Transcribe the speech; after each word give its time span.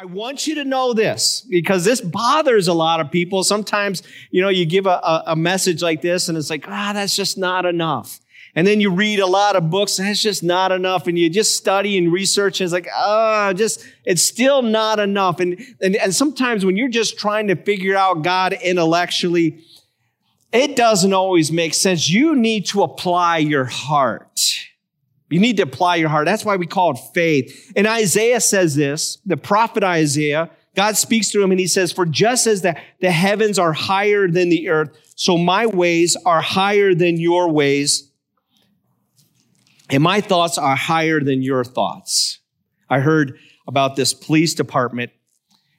I 0.00 0.06
want 0.06 0.46
you 0.46 0.54
to 0.54 0.64
know 0.64 0.94
this 0.94 1.46
because 1.50 1.84
this 1.84 2.00
bothers 2.00 2.68
a 2.68 2.72
lot 2.72 3.00
of 3.00 3.10
people. 3.10 3.44
Sometimes, 3.44 4.02
you 4.30 4.40
know, 4.40 4.48
you 4.48 4.64
give 4.64 4.86
a, 4.86 4.98
a, 5.02 5.22
a 5.26 5.36
message 5.36 5.82
like 5.82 6.00
this 6.00 6.30
and 6.30 6.38
it's 6.38 6.48
like, 6.48 6.64
ah, 6.66 6.92
that's 6.94 7.14
just 7.14 7.36
not 7.36 7.66
enough. 7.66 8.18
And 8.54 8.66
then 8.66 8.80
you 8.80 8.90
read 8.90 9.18
a 9.18 9.26
lot 9.26 9.56
of 9.56 9.68
books, 9.68 9.98
and 9.98 10.08
that's 10.08 10.22
just 10.22 10.42
not 10.42 10.72
enough. 10.72 11.06
And 11.06 11.18
you 11.18 11.28
just 11.28 11.54
study 11.54 11.98
and 11.98 12.10
research, 12.10 12.60
and 12.60 12.64
it's 12.64 12.72
like, 12.72 12.88
ah, 12.94 13.52
just, 13.54 13.86
it's 14.06 14.22
still 14.22 14.62
not 14.62 14.98
enough. 14.98 15.38
And, 15.38 15.60
and, 15.82 15.94
and 15.96 16.14
sometimes 16.14 16.64
when 16.64 16.78
you're 16.78 16.88
just 16.88 17.18
trying 17.18 17.48
to 17.48 17.54
figure 17.54 17.94
out 17.94 18.22
God 18.22 18.54
intellectually, 18.54 19.62
it 20.50 20.76
doesn't 20.76 21.12
always 21.12 21.52
make 21.52 21.74
sense. 21.74 22.08
You 22.08 22.34
need 22.34 22.66
to 22.68 22.82
apply 22.82 23.38
your 23.38 23.66
heart. 23.66 24.69
You 25.30 25.38
need 25.38 25.56
to 25.58 25.62
apply 25.62 25.96
your 25.96 26.08
heart. 26.08 26.26
That's 26.26 26.44
why 26.44 26.56
we 26.56 26.66
call 26.66 26.92
it 26.92 26.98
faith. 27.14 27.72
And 27.76 27.86
Isaiah 27.86 28.40
says 28.40 28.74
this, 28.74 29.18
the 29.24 29.36
prophet 29.36 29.84
Isaiah, 29.84 30.50
God 30.74 30.96
speaks 30.96 31.30
to 31.30 31.42
him 31.42 31.52
and 31.52 31.60
he 31.60 31.68
says, 31.68 31.92
For 31.92 32.04
just 32.04 32.46
as 32.46 32.62
the, 32.62 32.76
the 33.00 33.12
heavens 33.12 33.58
are 33.58 33.72
higher 33.72 34.28
than 34.28 34.48
the 34.48 34.68
earth, 34.68 34.90
so 35.14 35.38
my 35.38 35.66
ways 35.66 36.16
are 36.26 36.40
higher 36.40 36.94
than 36.94 37.18
your 37.18 37.50
ways, 37.50 38.10
and 39.88 40.02
my 40.02 40.20
thoughts 40.20 40.58
are 40.58 40.76
higher 40.76 41.20
than 41.20 41.42
your 41.42 41.64
thoughts. 41.64 42.38
I 42.88 43.00
heard 43.00 43.38
about 43.68 43.96
this 43.96 44.14
police 44.14 44.54
department 44.54 45.12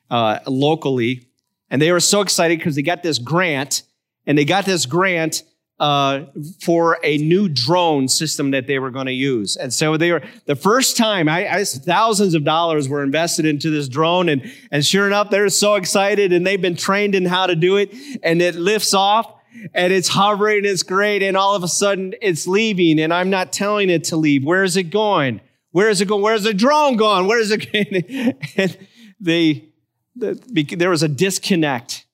uh, 0.09 0.39
locally, 0.47 1.27
and 1.69 1.81
they 1.81 1.91
were 1.91 1.99
so 1.99 2.21
excited 2.21 2.59
because 2.59 2.75
they 2.75 2.81
got 2.81 3.03
this 3.03 3.17
grant, 3.17 3.83
and 4.25 4.37
they 4.37 4.45
got 4.45 4.65
this 4.65 4.85
grant 4.85 5.43
uh, 5.81 6.27
for 6.61 6.99
a 7.03 7.17
new 7.17 7.49
drone 7.49 8.07
system 8.07 8.51
that 8.51 8.67
they 8.67 8.77
were 8.77 8.91
going 8.91 9.07
to 9.07 9.11
use. 9.11 9.55
And 9.55 9.73
so 9.73 9.97
they 9.97 10.11
were 10.11 10.21
the 10.45 10.55
first 10.55 10.95
time 10.95 11.27
I, 11.27 11.51
I, 11.51 11.63
thousands 11.63 12.35
of 12.35 12.43
dollars 12.43 12.87
were 12.87 13.03
invested 13.03 13.47
into 13.47 13.71
this 13.71 13.89
drone, 13.89 14.29
and 14.29 14.43
and 14.71 14.85
sure 14.85 15.07
enough, 15.07 15.31
they're 15.31 15.49
so 15.49 15.73
excited, 15.73 16.31
and 16.31 16.45
they've 16.45 16.61
been 16.61 16.75
trained 16.75 17.15
in 17.15 17.25
how 17.25 17.47
to 17.47 17.55
do 17.55 17.77
it, 17.77 17.91
and 18.21 18.41
it 18.41 18.55
lifts 18.55 18.93
off. 18.93 19.39
And 19.73 19.91
it's 19.91 20.07
hovering, 20.07 20.59
and 20.59 20.65
it's 20.65 20.81
great, 20.81 21.21
and 21.21 21.35
all 21.35 21.55
of 21.55 21.63
a 21.63 21.67
sudden 21.67 22.13
it's 22.21 22.47
leaving, 22.47 22.99
and 22.99 23.13
I'm 23.13 23.29
not 23.29 23.51
telling 23.51 23.89
it 23.89 24.05
to 24.05 24.15
leave. 24.15 24.45
Where 24.45 24.63
is 24.63 24.77
it 24.77 24.83
going? 24.83 25.41
Where 25.71 25.89
is 25.89 25.99
it 25.99 26.07
going? 26.07 26.21
Where's 26.21 26.43
the 26.43 26.53
drone 26.53 26.95
going? 26.95 27.27
Where 27.27 27.39
is 27.39 27.51
it 27.51 27.71
going? 27.71 28.39
and 28.57 28.77
they, 29.19 29.69
the, 30.15 30.39
there 30.77 30.89
was 30.89 31.03
a 31.03 31.09
disconnect. 31.09 32.05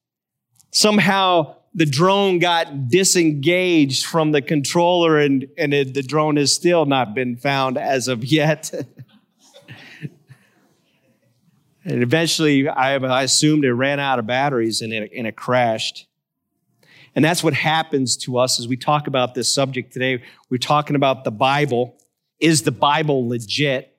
Somehow 0.72 1.56
the 1.78 1.86
drone 1.86 2.39
got 2.39 2.89
disengaged 2.89 4.03
from 4.03 4.31
the 4.31 4.42
controller 4.42 5.20
and, 5.20 5.47
and 5.59 5.75
it, 5.75 5.94
the 5.94 6.02
drone 6.02 6.36
has 6.36 6.52
still 6.52 6.88
not 6.88 7.14
been 7.14 7.36
found 7.36 7.78
as 7.78 8.08
of 8.08 8.25
yet. 8.25 8.73
and 10.02 10.11
eventually, 12.02 12.67
I, 12.67 12.95
I, 12.95 13.22
assumed 13.22 13.64
it 13.64 13.73
ran 13.73 14.00
out 14.00 14.17
of 14.17 14.25
batteries 14.25 14.81
and 14.81 14.92
it, 14.92 15.11
and 15.16 15.28
it 15.28 15.36
crashed. 15.36 16.08
And 17.16 17.23
that's 17.23 17.44
what 17.44 17.53
happens 17.53 18.17
to 18.17 18.39
us 18.39 18.59
as 18.59 18.67
we 18.67 18.75
talk 18.75 19.06
about 19.06 19.36
this 19.36 19.53
subject 19.53 19.94
today. 19.94 20.23
We're 20.50 20.58
talking 20.58 20.95
about 20.95 21.25
the 21.25 21.31
Bible. 21.31 21.95
Is 22.39 22.64
the 22.64 22.72
Bible 22.72 23.30
legit? 23.30 23.95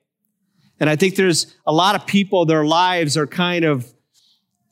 And 0.81 0.89
I 0.89 0.97
think 0.97 1.15
there's 1.15 1.55
a 1.65 1.71
lot 1.71 1.95
of 1.95 2.05
people, 2.05 2.45
their 2.45 2.65
lives 2.65 3.15
are 3.15 3.25
kind 3.25 3.63
of 3.63 3.89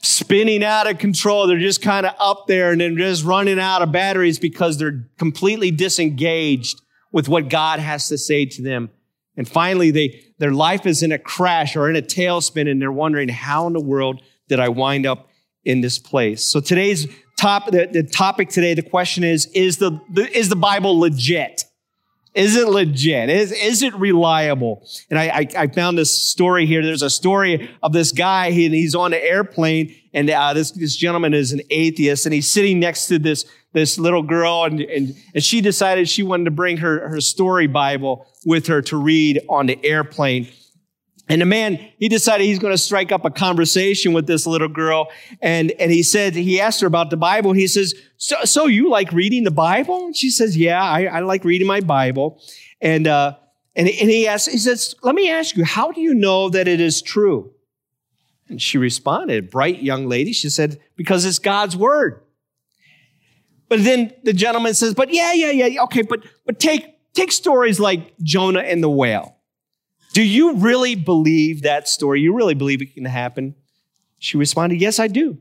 spinning 0.01 0.63
out 0.63 0.89
of 0.89 0.97
control. 0.97 1.47
They're 1.47 1.59
just 1.59 1.81
kind 1.81 2.05
of 2.05 2.13
up 2.19 2.47
there 2.47 2.71
and 2.71 2.81
then 2.81 2.97
just 2.97 3.23
running 3.23 3.59
out 3.59 3.81
of 3.81 3.91
batteries 3.91 4.39
because 4.39 4.77
they're 4.77 5.07
completely 5.17 5.71
disengaged 5.71 6.81
with 7.11 7.27
what 7.27 7.49
God 7.49 7.79
has 7.79 8.07
to 8.09 8.17
say 8.17 8.45
to 8.45 8.61
them. 8.61 8.89
And 9.35 9.47
finally, 9.47 9.91
they, 9.91 10.23
their 10.39 10.51
life 10.51 10.85
is 10.85 11.03
in 11.03 11.11
a 11.11 11.19
crash 11.19 11.75
or 11.75 11.89
in 11.89 11.95
a 11.95 12.01
tailspin 12.01 12.69
and 12.69 12.81
they're 12.81 12.91
wondering, 12.91 13.29
how 13.29 13.67
in 13.67 13.73
the 13.73 13.81
world 13.81 14.21
did 14.49 14.59
I 14.59 14.69
wind 14.69 15.05
up 15.05 15.29
in 15.63 15.81
this 15.81 15.99
place? 15.99 16.43
So 16.43 16.59
today's 16.59 17.07
top, 17.39 17.67
the, 17.71 17.87
the 17.91 18.03
topic 18.03 18.49
today, 18.49 18.73
the 18.73 18.81
question 18.81 19.23
is, 19.23 19.45
is 19.53 19.77
the, 19.77 19.99
the, 20.11 20.29
is 20.35 20.49
the 20.49 20.55
Bible 20.55 20.99
legit? 20.99 21.63
Is 22.37 22.55
it 22.55 22.69
legit? 22.69 23.31
Is, 23.31 23.51
is 23.51 23.81
it 23.81 23.95
reliable? 23.95 24.87
And 25.09 25.17
I, 25.17 25.27
I, 25.27 25.47
I, 25.57 25.67
found 25.67 25.97
this 25.97 26.11
story 26.11 26.67
here. 26.67 26.83
There's 26.85 27.01
a 27.01 27.09
story 27.09 27.67
of 27.81 27.93
this 27.93 28.11
guy, 28.11 28.51
he, 28.51 28.69
he's 28.69 28.93
on 28.93 29.11
an 29.11 29.19
airplane, 29.23 29.95
and 30.13 30.29
uh, 30.29 30.53
this, 30.53 30.69
this 30.69 30.95
gentleman 30.95 31.33
is 31.33 31.51
an 31.51 31.61
atheist, 31.71 32.27
and 32.27 32.33
he's 32.33 32.47
sitting 32.47 32.79
next 32.79 33.07
to 33.07 33.17
this, 33.17 33.45
this 33.73 33.97
little 33.97 34.21
girl, 34.21 34.65
and, 34.65 34.81
and, 34.81 35.15
and 35.33 35.43
she 35.43 35.61
decided 35.61 36.07
she 36.07 36.21
wanted 36.21 36.45
to 36.45 36.51
bring 36.51 36.77
her, 36.77 37.09
her 37.09 37.19
story 37.21 37.65
Bible 37.65 38.27
with 38.45 38.67
her 38.67 38.83
to 38.83 38.97
read 38.97 39.41
on 39.49 39.65
the 39.65 39.83
airplane. 39.83 40.47
And 41.29 41.41
the 41.41 41.45
man, 41.45 41.75
he 41.97 42.07
decided 42.07 42.45
he's 42.45 42.59
going 42.59 42.73
to 42.73 42.77
strike 42.77 43.11
up 43.11 43.25
a 43.25 43.29
conversation 43.29 44.13
with 44.13 44.27
this 44.27 44.47
little 44.47 44.69
girl. 44.69 45.09
And, 45.41 45.71
and 45.71 45.91
he 45.91 46.01
said, 46.01 46.35
he 46.35 46.61
asked 46.61 46.79
her 46.81 46.87
about 46.87 47.09
the 47.09 47.17
Bible. 47.17 47.51
He 47.51 47.67
says, 47.67 47.93
so, 48.15 48.37
so 48.45 48.65
you 48.67 48.89
like 48.89 49.11
reading 49.11 49.43
the 49.43 49.51
Bible? 49.51 50.05
And 50.05 50.15
she 50.15 50.29
says, 50.29 50.55
yeah, 50.55 50.81
I, 50.81 51.05
I 51.05 51.19
like 51.19 51.43
reading 51.43 51.67
my 51.67 51.81
Bible. 51.81 52.41
And, 52.81 53.07
uh, 53.07 53.35
and, 53.75 53.89
and 53.89 54.09
he 54.09 54.25
asked, 54.25 54.49
he 54.49 54.57
says, 54.57 54.95
let 55.03 55.15
me 55.15 55.29
ask 55.29 55.57
you, 55.57 55.65
how 55.65 55.91
do 55.91 55.99
you 55.99 56.13
know 56.13 56.49
that 56.49 56.67
it 56.67 56.79
is 56.79 57.01
true? 57.01 57.51
And 58.47 58.61
she 58.61 58.77
responded, 58.77 59.49
bright 59.49 59.83
young 59.83 60.07
lady. 60.07 60.31
She 60.31 60.49
said, 60.49 60.79
because 60.95 61.25
it's 61.25 61.39
God's 61.39 61.75
word. 61.75 62.21
But 63.67 63.83
then 63.83 64.13
the 64.23 64.31
gentleman 64.31 64.73
says, 64.75 64.93
but 64.93 65.13
yeah, 65.13 65.33
yeah, 65.33 65.51
yeah, 65.51 65.83
okay, 65.83 66.03
but, 66.03 66.23
but 66.45 66.57
take, 66.57 67.13
take 67.13 67.33
stories 67.33 67.81
like 67.81 68.17
Jonah 68.23 68.61
and 68.61 68.81
the 68.81 68.89
whale. 68.89 69.36
Do 70.13 70.23
you 70.23 70.55
really 70.55 70.95
believe 70.95 71.63
that 71.63 71.87
story? 71.87 72.21
You 72.21 72.33
really 72.33 72.55
believe 72.55 72.81
it 72.81 72.93
can 72.93 73.05
happen? 73.05 73.55
She 74.19 74.37
responded, 74.37 74.81
Yes, 74.81 74.99
I 74.99 75.07
do. 75.07 75.37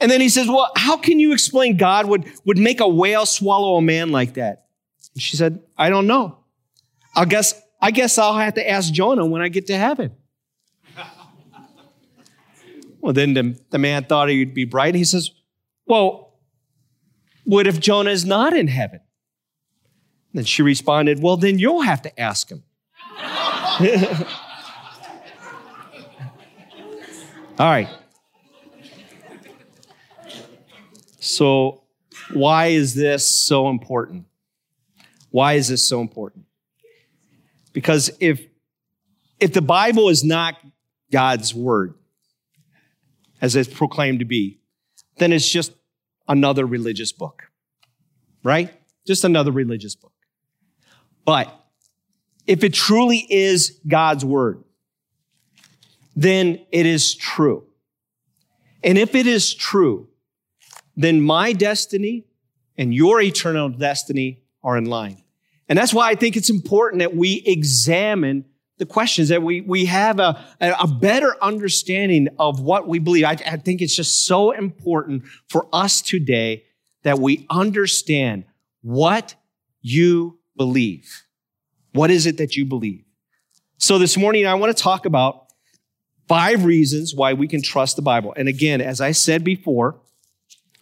And 0.00 0.10
then 0.10 0.20
he 0.20 0.28
says, 0.28 0.48
Well, 0.48 0.70
how 0.76 0.96
can 0.96 1.20
you 1.20 1.32
explain 1.32 1.76
God 1.76 2.06
would, 2.06 2.30
would 2.44 2.58
make 2.58 2.80
a 2.80 2.88
whale 2.88 3.26
swallow 3.26 3.76
a 3.76 3.82
man 3.82 4.10
like 4.10 4.34
that? 4.34 4.66
And 5.14 5.22
she 5.22 5.36
said, 5.36 5.60
I 5.76 5.90
don't 5.90 6.06
know. 6.06 6.38
I 7.14 7.24
guess, 7.24 7.60
I 7.80 7.90
guess 7.90 8.18
I'll 8.18 8.36
have 8.36 8.54
to 8.54 8.68
ask 8.68 8.92
Jonah 8.92 9.26
when 9.26 9.42
I 9.42 9.48
get 9.48 9.66
to 9.66 9.76
heaven. 9.76 10.12
well, 13.00 13.12
then 13.12 13.34
the, 13.34 13.60
the 13.70 13.78
man 13.78 14.04
thought 14.04 14.28
he'd 14.28 14.54
be 14.54 14.64
bright. 14.64 14.94
He 14.94 15.04
says, 15.04 15.30
Well, 15.86 16.34
what 17.44 17.66
if 17.66 17.78
Jonah 17.78 18.10
is 18.10 18.24
not 18.24 18.54
in 18.54 18.68
heaven? 18.68 19.00
And 20.34 20.48
she 20.48 20.62
responded, 20.62 21.20
Well, 21.20 21.36
then 21.36 21.58
you'll 21.58 21.82
have 21.82 22.02
to 22.02 22.20
ask 22.20 22.50
him. 22.50 22.62
All 27.58 27.66
right. 27.66 27.88
So, 31.18 31.82
why 32.32 32.66
is 32.66 32.94
this 32.94 33.26
so 33.26 33.68
important? 33.68 34.26
Why 35.30 35.54
is 35.54 35.66
this 35.66 35.88
so 35.88 36.00
important? 36.00 36.44
Because 37.72 38.10
if 38.20 38.46
if 39.40 39.52
the 39.52 39.62
Bible 39.62 40.08
is 40.10 40.22
not 40.22 40.54
God's 41.10 41.52
word, 41.52 41.94
as 43.40 43.56
it's 43.56 43.72
proclaimed 43.72 44.20
to 44.20 44.24
be, 44.24 44.60
then 45.16 45.32
it's 45.32 45.48
just 45.48 45.72
another 46.28 46.64
religious 46.66 47.10
book, 47.10 47.50
right? 48.44 48.72
Just 49.04 49.24
another 49.24 49.50
religious 49.50 49.96
book. 49.96 50.12
But 51.24 51.61
if 52.46 52.64
it 52.64 52.74
truly 52.74 53.26
is 53.28 53.80
God's 53.86 54.24
word, 54.24 54.62
then 56.16 56.60
it 56.70 56.86
is 56.86 57.14
true. 57.14 57.66
And 58.82 58.98
if 58.98 59.14
it 59.14 59.26
is 59.26 59.54
true, 59.54 60.08
then 60.96 61.22
my 61.22 61.52
destiny 61.52 62.26
and 62.76 62.92
your 62.92 63.20
eternal 63.20 63.68
destiny 63.68 64.42
are 64.62 64.76
in 64.76 64.86
line. 64.86 65.22
And 65.68 65.78
that's 65.78 65.94
why 65.94 66.10
I 66.10 66.14
think 66.14 66.36
it's 66.36 66.50
important 66.50 67.00
that 67.00 67.14
we 67.14 67.42
examine 67.46 68.44
the 68.78 68.86
questions, 68.86 69.28
that 69.28 69.42
we, 69.42 69.60
we 69.60 69.84
have 69.84 70.18
a, 70.18 70.44
a 70.60 70.88
better 70.88 71.36
understanding 71.40 72.28
of 72.38 72.60
what 72.60 72.88
we 72.88 72.98
believe. 72.98 73.24
I, 73.24 73.36
I 73.46 73.56
think 73.56 73.80
it's 73.80 73.94
just 73.94 74.26
so 74.26 74.50
important 74.50 75.24
for 75.48 75.68
us 75.72 76.02
today 76.02 76.64
that 77.04 77.18
we 77.18 77.46
understand 77.48 78.44
what 78.82 79.34
you 79.80 80.38
believe. 80.56 81.22
What 81.92 82.10
is 82.10 82.26
it 82.26 82.38
that 82.38 82.56
you 82.56 82.64
believe? 82.64 83.04
So 83.78 83.98
this 83.98 84.16
morning, 84.16 84.46
I 84.46 84.54
want 84.54 84.76
to 84.76 84.82
talk 84.82 85.06
about 85.06 85.46
five 86.28 86.64
reasons 86.64 87.14
why 87.14 87.34
we 87.34 87.48
can 87.48 87.62
trust 87.62 87.96
the 87.96 88.02
Bible. 88.02 88.32
And 88.36 88.48
again, 88.48 88.80
as 88.80 89.00
I 89.00 89.12
said 89.12 89.44
before, 89.44 90.00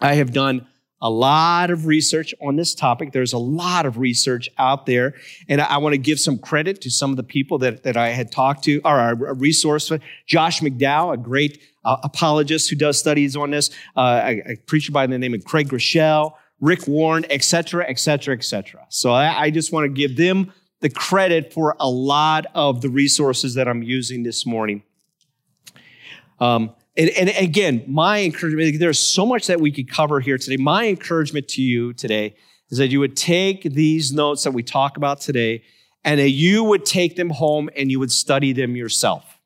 I 0.01 0.15
have 0.15 0.33
done 0.33 0.67
a 1.03 1.11
lot 1.11 1.71
of 1.71 1.87
research 1.87 2.35
on 2.43 2.57
this 2.57 2.75
topic. 2.75 3.13
There's 3.13 3.33
a 3.33 3.39
lot 3.39 3.87
of 3.87 3.97
research 3.97 4.51
out 4.59 4.85
there. 4.87 5.15
And 5.49 5.61
I, 5.61 5.79
want 5.79 5.95
to 5.95 5.99
give 5.99 6.21
some 6.21 6.39
credit 6.39 6.83
to 6.83 6.91
some 6.91 7.11
of 7.11 7.17
the 7.17 7.23
people 7.23 7.59
that, 7.59 7.85
that 7.85 7.97
I 7.97 8.11
had 8.11 8.31
talked 8.31 8.65
to, 8.65 8.81
or 8.85 8.99
a 8.99 9.35
resource 9.35 9.91
Josh 10.27 10.61
McDowell, 10.61 11.15
a 11.15 11.17
great 11.17 11.63
uh, 11.85 11.97
apologist 12.03 12.69
who 12.69 12.77
does 12.77 12.99
studies 12.99 13.35
on 13.35 13.51
this, 13.51 13.71
uh, 13.97 14.21
a, 14.25 14.53
a, 14.53 14.57
preacher 14.67 14.93
by 14.93 15.07
the 15.07 15.19
name 15.19 15.33
of 15.33 15.45
Craig 15.45 15.71
Groeschel, 15.71 16.35
Rick 16.61 16.87
Warren, 16.87 17.25
et 17.31 17.43
cetera, 17.43 17.89
et 17.89 17.99
cetera, 17.99 18.35
et 18.37 18.45
cetera. 18.45 18.85
So 18.91 19.11
I, 19.11 19.45
I 19.45 19.51
just 19.51 19.73
want 19.73 19.85
to 19.85 19.89
give 19.89 20.17
them 20.17 20.53
the 20.81 20.91
credit 20.91 21.53
for 21.53 21.77
a 21.79 21.89
lot 21.89 22.47
of 22.55 22.81
the 22.81 22.89
resources 22.89 23.55
that 23.55 23.69
I'm 23.69 23.83
using 23.83 24.23
this 24.23 24.47
morning. 24.47 24.83
Um, 26.39 26.75
and, 26.97 27.11
and 27.11 27.29
again, 27.31 27.85
my 27.87 28.23
encouragement, 28.23 28.79
there's 28.79 28.99
so 28.99 29.25
much 29.25 29.47
that 29.47 29.61
we 29.61 29.71
could 29.71 29.91
cover 29.91 30.21
here 30.21 30.39
today. 30.39 30.57
My 30.57 30.87
encouragement 30.89 31.49
to 31.49 31.63
you 31.63 31.93
today 31.93 32.35
is 32.71 32.79
that 32.79 32.89
you 32.89 33.01
would 33.01 33.17
take 33.17 33.63
these 33.63 34.13
notes 34.13 34.45
that 34.45 34.53
we 34.53 34.63
talk 34.63 34.97
about 34.97 35.21
today 35.21 35.63
and 36.05 36.19
that 36.19 36.31
you 36.31 36.65
would 36.65 36.87
take 36.87 37.17
them 37.17 37.31
home 37.31 37.69
and 37.77 37.91
you 37.91 37.99
would 37.99 38.11
study 38.11 38.53
them 38.53 38.75
yourself. 38.75 39.39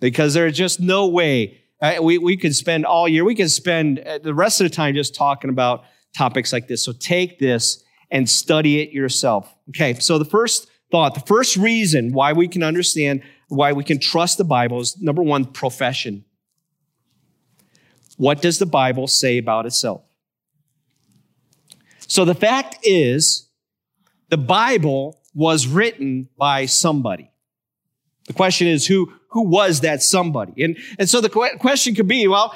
Because 0.00 0.34
there's 0.34 0.56
just 0.56 0.80
no 0.80 1.06
way 1.06 1.60
uh, 1.80 1.96
we, 2.02 2.18
we 2.18 2.36
could 2.36 2.54
spend 2.54 2.84
all 2.84 3.08
year, 3.08 3.24
we 3.24 3.34
could 3.34 3.50
spend 3.50 4.00
uh, 4.00 4.18
the 4.18 4.34
rest 4.34 4.60
of 4.60 4.68
the 4.68 4.74
time 4.74 4.94
just 4.94 5.14
talking 5.14 5.50
about 5.50 5.84
topics 6.16 6.52
like 6.52 6.68
this. 6.68 6.84
So 6.84 6.92
take 6.92 7.38
this 7.38 7.82
and 8.10 8.28
study 8.28 8.80
it 8.80 8.90
yourself. 8.90 9.54
Okay, 9.70 9.94
so 9.94 10.18
the 10.18 10.24
first 10.24 10.68
thought, 10.90 11.14
the 11.14 11.20
first 11.20 11.56
reason 11.56 12.12
why 12.12 12.32
we 12.32 12.48
can 12.48 12.62
understand, 12.62 13.22
why 13.48 13.72
we 13.72 13.84
can 13.84 13.98
trust 13.98 14.38
the 14.38 14.44
Bible 14.44 14.80
is 14.80 15.00
number 15.00 15.22
one, 15.22 15.44
profession. 15.44 16.24
What 18.16 18.42
does 18.42 18.58
the 18.58 18.66
Bible 18.66 19.06
say 19.06 19.38
about 19.38 19.66
itself? 19.66 20.02
So 22.06 22.24
the 22.24 22.34
fact 22.34 22.78
is, 22.82 23.48
the 24.28 24.36
Bible 24.36 25.20
was 25.34 25.66
written 25.66 26.28
by 26.36 26.66
somebody. 26.66 27.30
The 28.26 28.32
question 28.32 28.66
is, 28.66 28.86
who, 28.86 29.12
who 29.28 29.42
was 29.42 29.80
that 29.80 30.02
somebody? 30.02 30.62
And, 30.62 30.76
and 30.98 31.08
so 31.08 31.20
the 31.20 31.28
question 31.28 31.94
could 31.94 32.08
be, 32.08 32.28
well, 32.28 32.54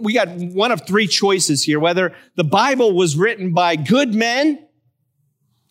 we 0.00 0.12
got 0.12 0.28
one 0.28 0.70
of 0.70 0.86
three 0.86 1.06
choices 1.06 1.62
here, 1.62 1.80
whether 1.80 2.14
the 2.36 2.44
Bible 2.44 2.92
was 2.92 3.16
written 3.16 3.52
by 3.52 3.76
good 3.76 4.14
men 4.14 4.65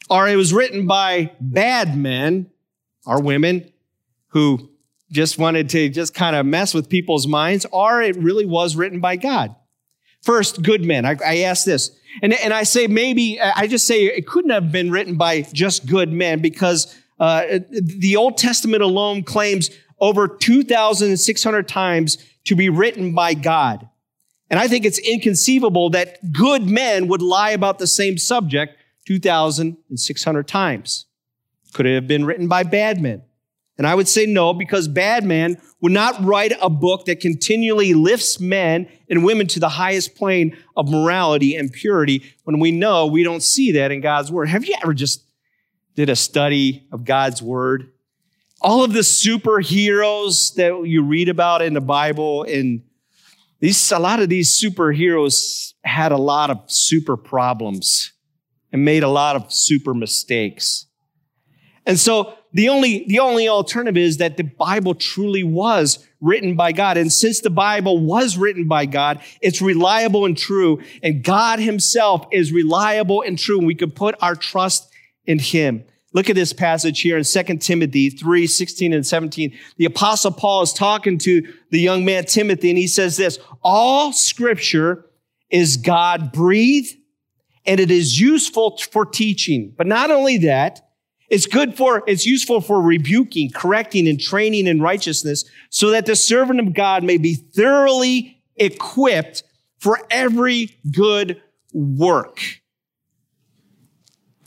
or 0.09 0.27
it 0.27 0.35
was 0.35 0.53
written 0.53 0.87
by 0.87 1.31
bad 1.39 1.97
men 1.97 2.49
or 3.05 3.21
women 3.21 3.71
who 4.29 4.69
just 5.11 5.37
wanted 5.37 5.69
to 5.69 5.89
just 5.89 6.13
kind 6.13 6.35
of 6.35 6.45
mess 6.45 6.73
with 6.73 6.89
people's 6.89 7.27
minds, 7.27 7.65
or 7.71 8.01
it 8.01 8.15
really 8.17 8.45
was 8.45 8.75
written 8.75 8.99
by 8.99 9.15
God. 9.15 9.55
First, 10.21 10.63
good 10.63 10.83
men. 10.83 11.05
I, 11.05 11.15
I 11.25 11.37
ask 11.39 11.65
this, 11.65 11.91
and, 12.21 12.33
and 12.33 12.53
I 12.53 12.63
say 12.63 12.87
maybe, 12.87 13.39
I 13.39 13.67
just 13.67 13.85
say 13.85 14.05
it 14.05 14.27
couldn't 14.27 14.51
have 14.51 14.71
been 14.71 14.91
written 14.91 15.15
by 15.15 15.41
just 15.41 15.85
good 15.85 16.11
men 16.11 16.41
because 16.41 16.93
uh, 17.19 17.59
the 17.69 18.15
Old 18.15 18.37
Testament 18.37 18.81
alone 18.81 19.23
claims 19.23 19.69
over 19.99 20.27
2,600 20.27 21.67
times 21.67 22.17
to 22.45 22.55
be 22.55 22.69
written 22.69 23.13
by 23.13 23.33
God. 23.33 23.87
And 24.49 24.59
I 24.59 24.67
think 24.67 24.85
it's 24.85 24.99
inconceivable 24.99 25.91
that 25.91 26.31
good 26.31 26.63
men 26.63 27.07
would 27.07 27.21
lie 27.21 27.51
about 27.51 27.79
the 27.79 27.87
same 27.87 28.17
subject 28.17 28.77
2,600 29.05 30.47
times. 30.47 31.05
Could 31.73 31.85
it 31.85 31.95
have 31.95 32.07
been 32.07 32.25
written 32.25 32.47
by 32.47 32.63
bad 32.63 33.01
men? 33.01 33.23
And 33.77 33.85
I 33.85 33.93
would 33.93 34.07
say 34.07 34.25
no, 34.25 34.53
because 34.53 34.87
bad 34.87 35.25
men 35.25 35.61
would 35.81 35.91
not 35.91 36.23
write 36.23 36.53
a 36.61 36.69
book 36.69 37.05
that 37.05 37.19
continually 37.19 37.93
lifts 37.93 38.39
men 38.39 38.87
and 39.09 39.25
women 39.25 39.47
to 39.47 39.59
the 39.59 39.69
highest 39.69 40.15
plane 40.15 40.57
of 40.77 40.89
morality 40.89 41.55
and 41.55 41.71
purity 41.71 42.23
when 42.45 42.59
we 42.59 42.71
know 42.71 43.05
we 43.05 43.23
don't 43.23 43.43
see 43.43 43.73
that 43.73 43.91
in 43.91 43.99
God's 43.99 44.31
word. 44.31 44.47
Have 44.47 44.65
you 44.65 44.75
ever 44.81 44.93
just 44.93 45.25
did 45.95 46.09
a 46.09 46.15
study 46.15 46.87
of 46.91 47.03
God's 47.03 47.41
word? 47.41 47.91
All 48.61 48.83
of 48.83 48.93
the 48.93 49.01
superheroes 49.01 50.55
that 50.55 50.87
you 50.87 51.03
read 51.03 51.27
about 51.27 51.61
in 51.61 51.73
the 51.73 51.81
Bible 51.81 52.43
and 52.43 52.81
these, 53.59 53.91
a 53.91 53.99
lot 53.99 54.21
of 54.21 54.29
these 54.29 54.61
superheroes 54.61 55.73
had 55.83 56.11
a 56.11 56.17
lot 56.17 56.49
of 56.49 56.61
super 56.67 57.17
problems 57.17 58.13
and 58.75 58.83
made 58.83 59.03
a 59.03 59.07
lot 59.07 59.37
of 59.37 59.53
super 59.53 59.93
mistakes. 59.93 60.85
And 61.85 61.97
so 61.97 62.33
the 62.51 62.67
only, 62.67 63.05
the 63.07 63.19
only 63.19 63.47
alternative 63.47 63.95
is 63.95 64.17
that 64.17 64.35
the 64.35 64.43
Bible 64.43 64.95
truly 64.95 65.43
was 65.43 66.05
written 66.19 66.57
by 66.57 66.73
God. 66.73 66.97
And 66.97 67.09
since 67.09 67.39
the 67.39 67.49
Bible 67.49 68.03
was 68.03 68.35
written 68.35 68.67
by 68.67 68.85
God, 68.85 69.21
it's 69.41 69.61
reliable 69.61 70.25
and 70.25 70.37
true. 70.37 70.81
And 71.01 71.23
God 71.23 71.59
himself 71.59 72.27
is 72.33 72.51
reliable 72.51 73.21
and 73.21 73.39
true. 73.39 73.59
And 73.59 73.67
we 73.67 73.75
can 73.75 73.91
put 73.91 74.15
our 74.21 74.35
trust 74.35 74.91
in 75.25 75.39
him. 75.39 75.85
Look 76.11 76.29
at 76.29 76.35
this 76.35 76.51
passage 76.51 76.99
here 76.99 77.17
in 77.17 77.23
2 77.23 77.43
Timothy 77.59 78.09
3, 78.09 78.45
16 78.45 78.91
and 78.91 79.07
17. 79.07 79.57
The 79.77 79.85
apostle 79.85 80.31
Paul 80.31 80.63
is 80.63 80.73
talking 80.73 81.17
to 81.19 81.41
the 81.71 81.79
young 81.79 82.03
man 82.03 82.25
Timothy 82.25 82.71
and 82.71 82.77
he 82.77 82.87
says 82.87 83.15
this, 83.15 83.39
all 83.63 84.11
scripture 84.11 85.05
is 85.49 85.77
God 85.77 86.33
breathed 86.33 86.97
and 87.65 87.79
it 87.79 87.91
is 87.91 88.19
useful 88.19 88.77
for 88.77 89.05
teaching. 89.05 89.73
But 89.77 89.87
not 89.87 90.11
only 90.11 90.37
that, 90.39 90.81
it's 91.29 91.47
good 91.47 91.75
for, 91.75 92.03
it's 92.07 92.25
useful 92.25 92.61
for 92.61 92.81
rebuking, 92.81 93.51
correcting, 93.51 94.07
and 94.07 94.19
training 94.19 94.67
in 94.67 94.81
righteousness 94.81 95.43
so 95.69 95.89
that 95.91 96.05
the 96.05 96.15
servant 96.15 96.59
of 96.59 96.73
God 96.73 97.03
may 97.03 97.17
be 97.17 97.33
thoroughly 97.33 98.43
equipped 98.55 99.43
for 99.79 99.99
every 100.09 100.77
good 100.91 101.41
work. 101.73 102.39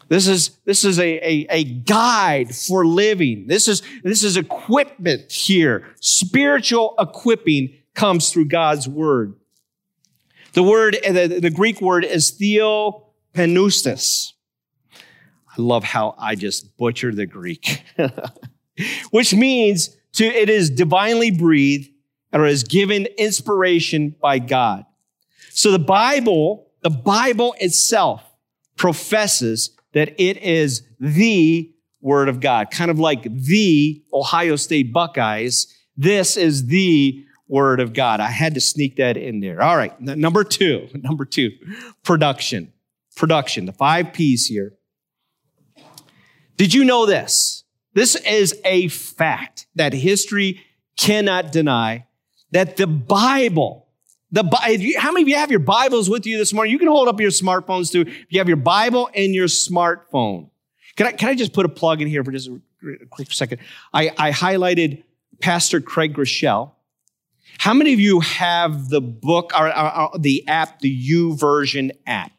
This 0.09 0.27
is, 0.27 0.59
this 0.65 0.85
is 0.85 0.99
a, 0.99 1.19
a, 1.19 1.47
a, 1.51 1.65
guide 1.65 2.55
for 2.55 2.87
living. 2.87 3.47
This 3.47 3.69
is, 3.69 3.83
this 4.03 4.25
is 4.25 4.39
equipment 4.39 5.31
here. 5.31 5.87
Spiritual 6.01 6.95
equipping 6.99 7.75
comes 7.95 8.31
through 8.31 8.47
God's 8.47 8.89
word. 8.89 9.35
The 10.55 10.63
word, 10.63 10.97
the, 11.07 11.39
the 11.43 11.51
Greek 11.51 11.83
word 11.83 12.07
is 12.07 12.31
theo 12.31 13.08
Penustis. 13.39 14.35
I 14.93 15.55
love 15.59 15.85
how 15.85 16.17
I 16.19 16.35
just 16.35 16.77
butcher 16.77 17.15
the 17.15 17.25
Greek, 17.25 17.85
which 19.13 19.33
means 19.33 19.97
to, 20.15 20.25
it 20.25 20.51
is 20.51 20.71
divinely 20.71 21.31
breathed 21.31 21.89
or 22.33 22.47
is 22.47 22.65
given 22.65 23.07
inspiration 23.17 24.17
by 24.21 24.41
God. 24.41 24.87
So 25.51 25.71
the 25.71 25.79
Bible, 25.79 26.67
the 26.83 26.91
Bible 26.91 27.55
itself 27.61 28.25
professes 28.77 29.71
that 29.93 30.21
it 30.21 30.39
is 30.39 30.83
the 30.99 31.73
Word 32.01 32.29
of 32.29 32.41
God, 32.41 32.73
kind 32.73 32.91
of 32.91 32.99
like 32.99 33.23
the 33.23 34.03
Ohio 34.13 34.57
State 34.57 34.93
Buckeyes. 34.93 35.73
This 35.97 36.37
is 36.37 36.67
the 36.67 37.25
Word 37.47 37.79
of 37.79 37.93
God. 37.93 38.19
I 38.19 38.31
had 38.31 38.55
to 38.55 38.61
sneak 38.61 38.97
that 38.97 39.17
in 39.17 39.39
there. 39.39 39.63
All 39.63 39.77
right. 39.77 39.99
Number 40.01 40.43
two, 40.43 40.89
number 40.95 41.25
two, 41.25 41.53
production 42.03 42.73
production, 43.19 43.67
the 43.67 43.73
five 43.73 44.13
P's 44.13 44.47
here. 44.47 44.75
Did 46.57 46.73
you 46.73 46.85
know 46.85 47.07
this? 47.07 47.65
This 47.95 48.15
is 48.17 48.59
a 48.65 48.89
fact 48.89 49.67
that 49.75 49.93
history 49.93 50.61
cannot 50.97 51.53
deny 51.53 52.07
that 52.53 52.77
the 52.77 52.87
Bible, 52.87 53.89
the 54.31 54.43
how 54.99 55.13
many 55.13 55.23
of 55.23 55.29
you 55.29 55.37
have 55.37 55.51
your 55.51 55.61
Bibles 55.61 56.09
with 56.09 56.27
you 56.27 56.39
this 56.39 56.53
morning? 56.53 56.73
You 56.73 56.79
can 56.79 56.89
hold 56.89 57.09
up 57.09 57.21
your 57.21 57.31
smartphones 57.31 57.93
too. 57.93 58.03
If 58.03 58.27
you 58.31 58.41
have 58.41 58.49
your 58.49 58.57
Bible 58.57 59.11
and 59.15 59.35
your 59.35 59.47
smartphone. 59.47 60.51
Can 60.97 61.07
I, 61.07 61.13
can 61.13 61.29
I 61.29 61.35
just 61.35 61.53
put 61.53 61.65
a 61.65 61.69
plug 61.69 62.03
in 62.03 62.09
here 62.09 62.25
for 62.25 62.33
just 62.33 62.49
a 62.49 63.07
quick 63.11 63.33
second? 63.33 63.61
I, 63.93 64.11
I 64.19 64.31
highlighted 64.33 65.05
Pastor 65.41 65.81
Craig 65.81 66.15
Groeschel. 66.15 66.73
How 67.59 67.75
many 67.75 67.93
of 67.93 68.01
you 68.01 68.21
have 68.21 68.89
the 68.89 69.01
book 69.01 69.53
or, 69.59 69.69
or, 69.69 70.01
or 70.01 70.19
the 70.19 70.47
app, 70.49 70.81
the 70.81 71.09
YouVersion 71.09 71.93
app? 72.07 72.33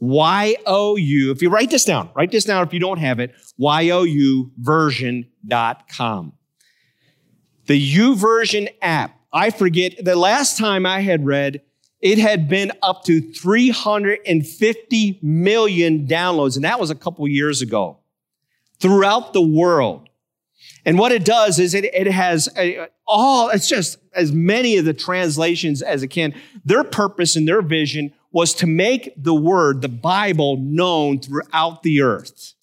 Y-O-U, 0.00 1.32
if 1.32 1.42
you 1.42 1.50
write 1.50 1.70
this 1.70 1.84
down, 1.84 2.08
write 2.14 2.30
this 2.30 2.44
down 2.44 2.64
if 2.66 2.72
you 2.72 2.80
don't 2.80 2.98
have 2.98 3.18
it, 3.18 3.34
Y-O-YouVersion.com. 3.58 6.32
The 7.66 7.78
U 7.78 8.16
version 8.16 8.68
app, 8.80 9.20
I 9.32 9.50
forget, 9.50 10.02
the 10.02 10.16
last 10.16 10.56
time 10.56 10.86
I 10.86 11.00
had 11.00 11.26
read, 11.26 11.60
it 12.00 12.18
had 12.18 12.48
been 12.48 12.72
up 12.82 13.04
to 13.04 13.20
350 13.20 15.18
million 15.20 16.06
downloads, 16.06 16.56
and 16.56 16.64
that 16.64 16.80
was 16.80 16.90
a 16.90 16.94
couple 16.94 17.26
years 17.26 17.60
ago, 17.60 17.98
throughout 18.80 19.32
the 19.32 19.42
world. 19.42 20.08
And 20.84 20.98
what 20.98 21.12
it 21.12 21.24
does 21.24 21.58
is 21.58 21.74
it, 21.74 21.84
it 21.84 22.06
has 22.06 22.48
a, 22.56 22.88
all, 23.06 23.48
it's 23.50 23.68
just 23.68 23.98
as 24.14 24.32
many 24.32 24.76
of 24.76 24.84
the 24.84 24.94
translations 24.94 25.82
as 25.82 26.02
it 26.02 26.08
can. 26.08 26.34
Their 26.64 26.84
purpose 26.84 27.36
and 27.36 27.48
their 27.48 27.62
vision 27.62 28.12
was 28.30 28.54
to 28.54 28.66
make 28.66 29.12
the 29.16 29.34
word, 29.34 29.80
the 29.80 29.88
Bible, 29.88 30.56
known 30.58 31.20
throughout 31.20 31.82
the 31.82 32.02
earth. 32.02 32.54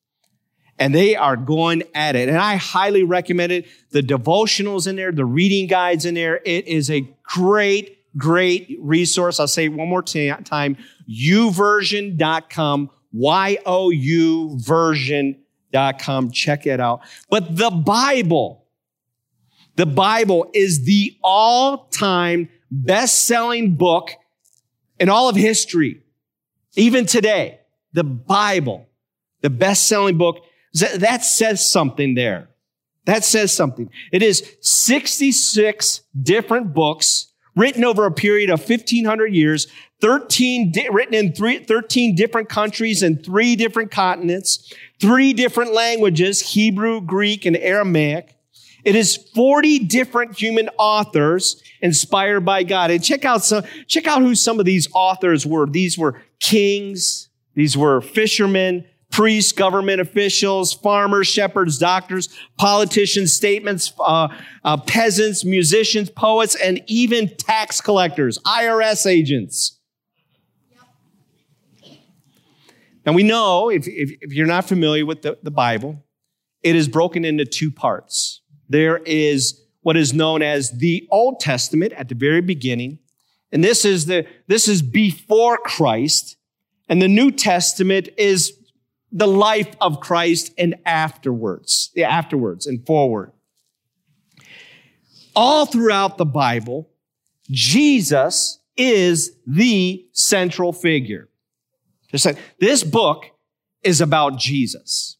And 0.78 0.94
they 0.94 1.16
are 1.16 1.38
going 1.38 1.84
at 1.94 2.16
it. 2.16 2.28
And 2.28 2.38
I 2.38 2.56
highly 2.56 3.04
recommend 3.04 3.52
it. 3.52 3.66
The 3.92 4.02
devotionals 4.02 4.88
in 4.88 4.98
there, 4.98 5.12
the 5.12 5.26
reading 5.26 5.68
guides 5.68 6.06
in 6.06 6.16
there. 6.16 6.42
It 6.46 6.68
is 6.68 6.92
a 6.92 7.08
great, 7.24 7.98
great 8.18 8.78
resource. 8.82 9.40
I'll 9.40 9.48
say 9.48 9.66
it 9.66 9.70
one 9.70 9.88
more 9.88 10.02
t- 10.02 10.32
time. 10.44 10.78
youversion.com, 11.10 12.90
Y-O-U 13.14 14.60
version.com. 14.60 16.32
Check 16.32 16.68
it 16.68 16.80
out. 16.82 17.02
But 17.30 17.56
the 17.56 17.70
Bible, 17.70 18.66
the 19.78 19.86
Bible 19.86 20.52
is 20.54 20.84
the 20.84 21.18
all-time 21.24 22.50
best-selling 22.70 23.76
book 23.76 24.12
in 25.00 25.10
all 25.10 25.30
of 25.30 25.36
history, 25.36 26.02
even 26.76 27.06
today, 27.06 27.60
the 27.94 28.04
Bible, 28.04 28.88
the 29.42 29.50
best 29.50 29.88
selling 29.88 30.18
book, 30.18 30.38
that 30.74 31.24
says 31.24 31.68
something 31.70 32.16
there. 32.16 32.50
That 33.06 33.24
says 33.24 33.54
something. 33.56 33.90
It 34.12 34.24
is 34.24 34.58
66 34.62 36.02
different 36.22 36.74
books 36.74 37.32
written 37.56 37.86
over 37.86 38.06
a 38.06 38.12
period 38.12 38.50
of 38.50 38.60
1500 38.60 39.28
years, 39.28 39.68
13 40.02 40.72
di- 40.72 40.90
written 40.90 41.14
in 41.14 41.34
three, 41.34 41.64
13 41.64 42.16
different 42.16 42.50
countries 42.50 43.02
and 43.02 43.24
three 43.24 43.56
different 43.56 43.92
continents, 43.92 44.74
three 45.00 45.34
different 45.34 45.74
languages, 45.74 46.52
Hebrew, 46.52 47.00
Greek, 47.00 47.46
and 47.46 47.56
Aramaic. 47.56 48.35
It 48.86 48.96
is 48.96 49.18
40 49.18 49.80
different 49.80 50.38
human 50.38 50.70
authors 50.78 51.62
inspired 51.82 52.42
by 52.42 52.64
God. 52.64 52.92
And 52.92 53.04
check 53.04 53.26
out 53.26 53.44
some, 53.44 53.64
check 53.88 54.08
out 54.08 54.22
who 54.22 54.36
some 54.36 54.60
of 54.60 54.66
these 54.66 54.88
authors 54.94 55.46
were. 55.46 55.66
These 55.66 55.98
were 55.98 56.22
kings. 56.40 57.30
These 57.56 57.76
were 57.76 58.02
fishermen, 58.02 58.86
priests, 59.12 59.54
government 59.54 60.02
officials, 60.02 60.74
farmers, 60.74 61.26
shepherds, 61.26 61.80
doctors, 61.80 62.30
politicians, 62.58 63.34
statements, 63.34 63.92
uh, 64.00 64.28
uh, 64.64 64.78
peasants, 64.78 65.44
musicians, 65.44 66.10
poets, 66.10 66.56
and 66.56 66.82
even 66.86 67.36
tax 67.38 67.82
collectors, 67.82 68.38
IRS 68.40 69.10
agents. 69.10 69.80
Now 73.06 73.14
we 73.14 73.24
know, 73.24 73.70
if, 73.70 73.88
if, 73.88 74.12
if 74.22 74.34
you're 74.34 74.48
not 74.48 74.66
familiar 74.66 75.06
with 75.06 75.22
the, 75.22 75.38
the 75.42 75.52
Bible, 75.52 76.04
it 76.62 76.76
is 76.76 76.88
broken 76.88 77.24
into 77.24 77.46
two 77.46 77.72
parts. 77.72 78.42
There 78.70 78.98
is 78.98 79.62
what 79.82 79.98
is 79.98 80.14
known 80.14 80.42
as 80.42 80.72
the 80.72 81.08
Old 81.12 81.40
Testament 81.40 81.94
at 81.94 82.10
the 82.10 82.16
very 82.16 82.42
beginning, 82.42 83.00
and 83.52 83.64
this 83.64 83.86
is 83.86 84.06
the 84.06 84.26
this 84.48 84.68
is 84.68 84.82
before 84.82 85.58
Christ, 85.58 86.38
and 86.90 87.02
the 87.02 87.08
New 87.08 87.32
Testament 87.32 88.10
is 88.18 88.54
the 89.12 89.28
life 89.28 89.76
of 89.80 90.02
Christ 90.02 90.54
and 90.58 90.76
afterwards, 90.86 91.92
yeah, 91.96 92.10
afterwards 92.10 92.68
and 92.68 92.86
forward. 92.86 93.32
All 95.36 95.66
throughout 95.66 96.18
the 96.18 96.26
Bible, 96.26 96.90
Jesus 97.50 98.60
is 98.76 99.38
the 99.46 100.06
central 100.12 100.74
figure. 100.74 101.30
Just 102.12 102.26
like 102.26 102.38
this 102.60 102.84
book 102.84 103.26
is 103.84 104.02
about 104.02 104.38
Jesus. 104.38 105.18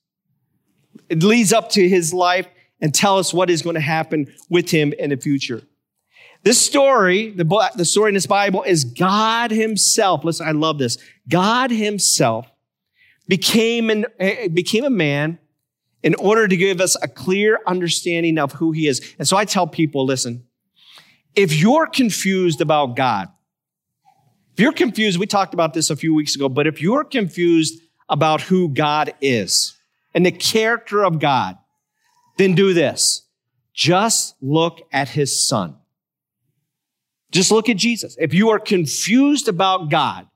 It 1.10 1.24
leads 1.24 1.54
up 1.54 1.70
to 1.72 1.88
his 1.88 2.14
life 2.14 2.48
and 2.82 2.94
tell 2.94 3.18
us 3.18 3.34
what 3.34 3.50
is 3.50 3.62
going 3.62 3.76
to 3.76 3.82
happen 3.82 4.34
with 4.50 4.70
him 4.70 4.94
in 5.00 5.10
the 5.10 5.18
future. 5.18 5.62
This 6.44 6.64
story, 6.64 7.32
the, 7.32 7.72
the 7.76 7.86
story 7.86 8.10
in 8.10 8.14
this 8.14 8.28
Bible 8.28 8.64
is 8.64 8.84
God 8.84 9.50
himself. 9.50 10.24
Listen, 10.24 10.48
I 10.48 10.52
love 10.52 10.78
this. 10.78 10.98
God 11.28 11.72
himself 11.72 12.48
became, 13.28 13.90
an, 13.90 14.06
eh, 14.20 14.48
became 14.50 14.86
a 14.86 14.90
man 14.90 15.40
in 16.04 16.14
order 16.16 16.48
to 16.48 16.56
give 16.56 16.82
us 16.82 16.96
a 17.02 17.08
clear 17.08 17.60
understanding 17.66 18.38
of 18.38 18.52
who 18.52 18.72
he 18.72 18.88
is. 18.88 19.16
And 19.18 19.28
so 19.28 19.38
I 19.38 19.46
tell 19.46 19.66
people, 19.66 20.06
listen, 20.06 20.46
if 21.36 21.56
you're 21.56 21.88
confused 21.88 22.62
about 22.62 22.96
God, 22.96 23.30
if 24.54 24.60
you're 24.60 24.72
confused, 24.72 25.20
we 25.20 25.26
talked 25.26 25.56
about 25.56 25.74
this 25.74 25.90
a 25.90 25.96
few 25.96 26.14
weeks 26.14 26.36
ago, 26.36 26.48
but 26.48 26.68
if 26.68 26.80
you're 26.80 27.04
confused 27.04 27.82
about 28.08 28.42
who 28.42 28.70
God 28.70 29.14
is 29.20 29.76
and 30.14 30.26
the 30.26 30.32
character 30.32 31.04
of 31.04 31.20
God, 31.20 31.58
then 32.38 32.56
do 32.56 32.74
this. 32.74 33.24
Just 33.74 34.36
look 34.42 34.88
at 34.92 35.10
his 35.10 35.48
son. 35.48 35.76
Just 37.32 37.52
look 37.52 37.68
at 37.68 37.78
Jesus. 37.78 38.16
If 38.20 38.34
you 38.34 38.50
are 38.50 38.60
confused 38.60 39.48
about 39.48 39.90
God, 39.90 40.28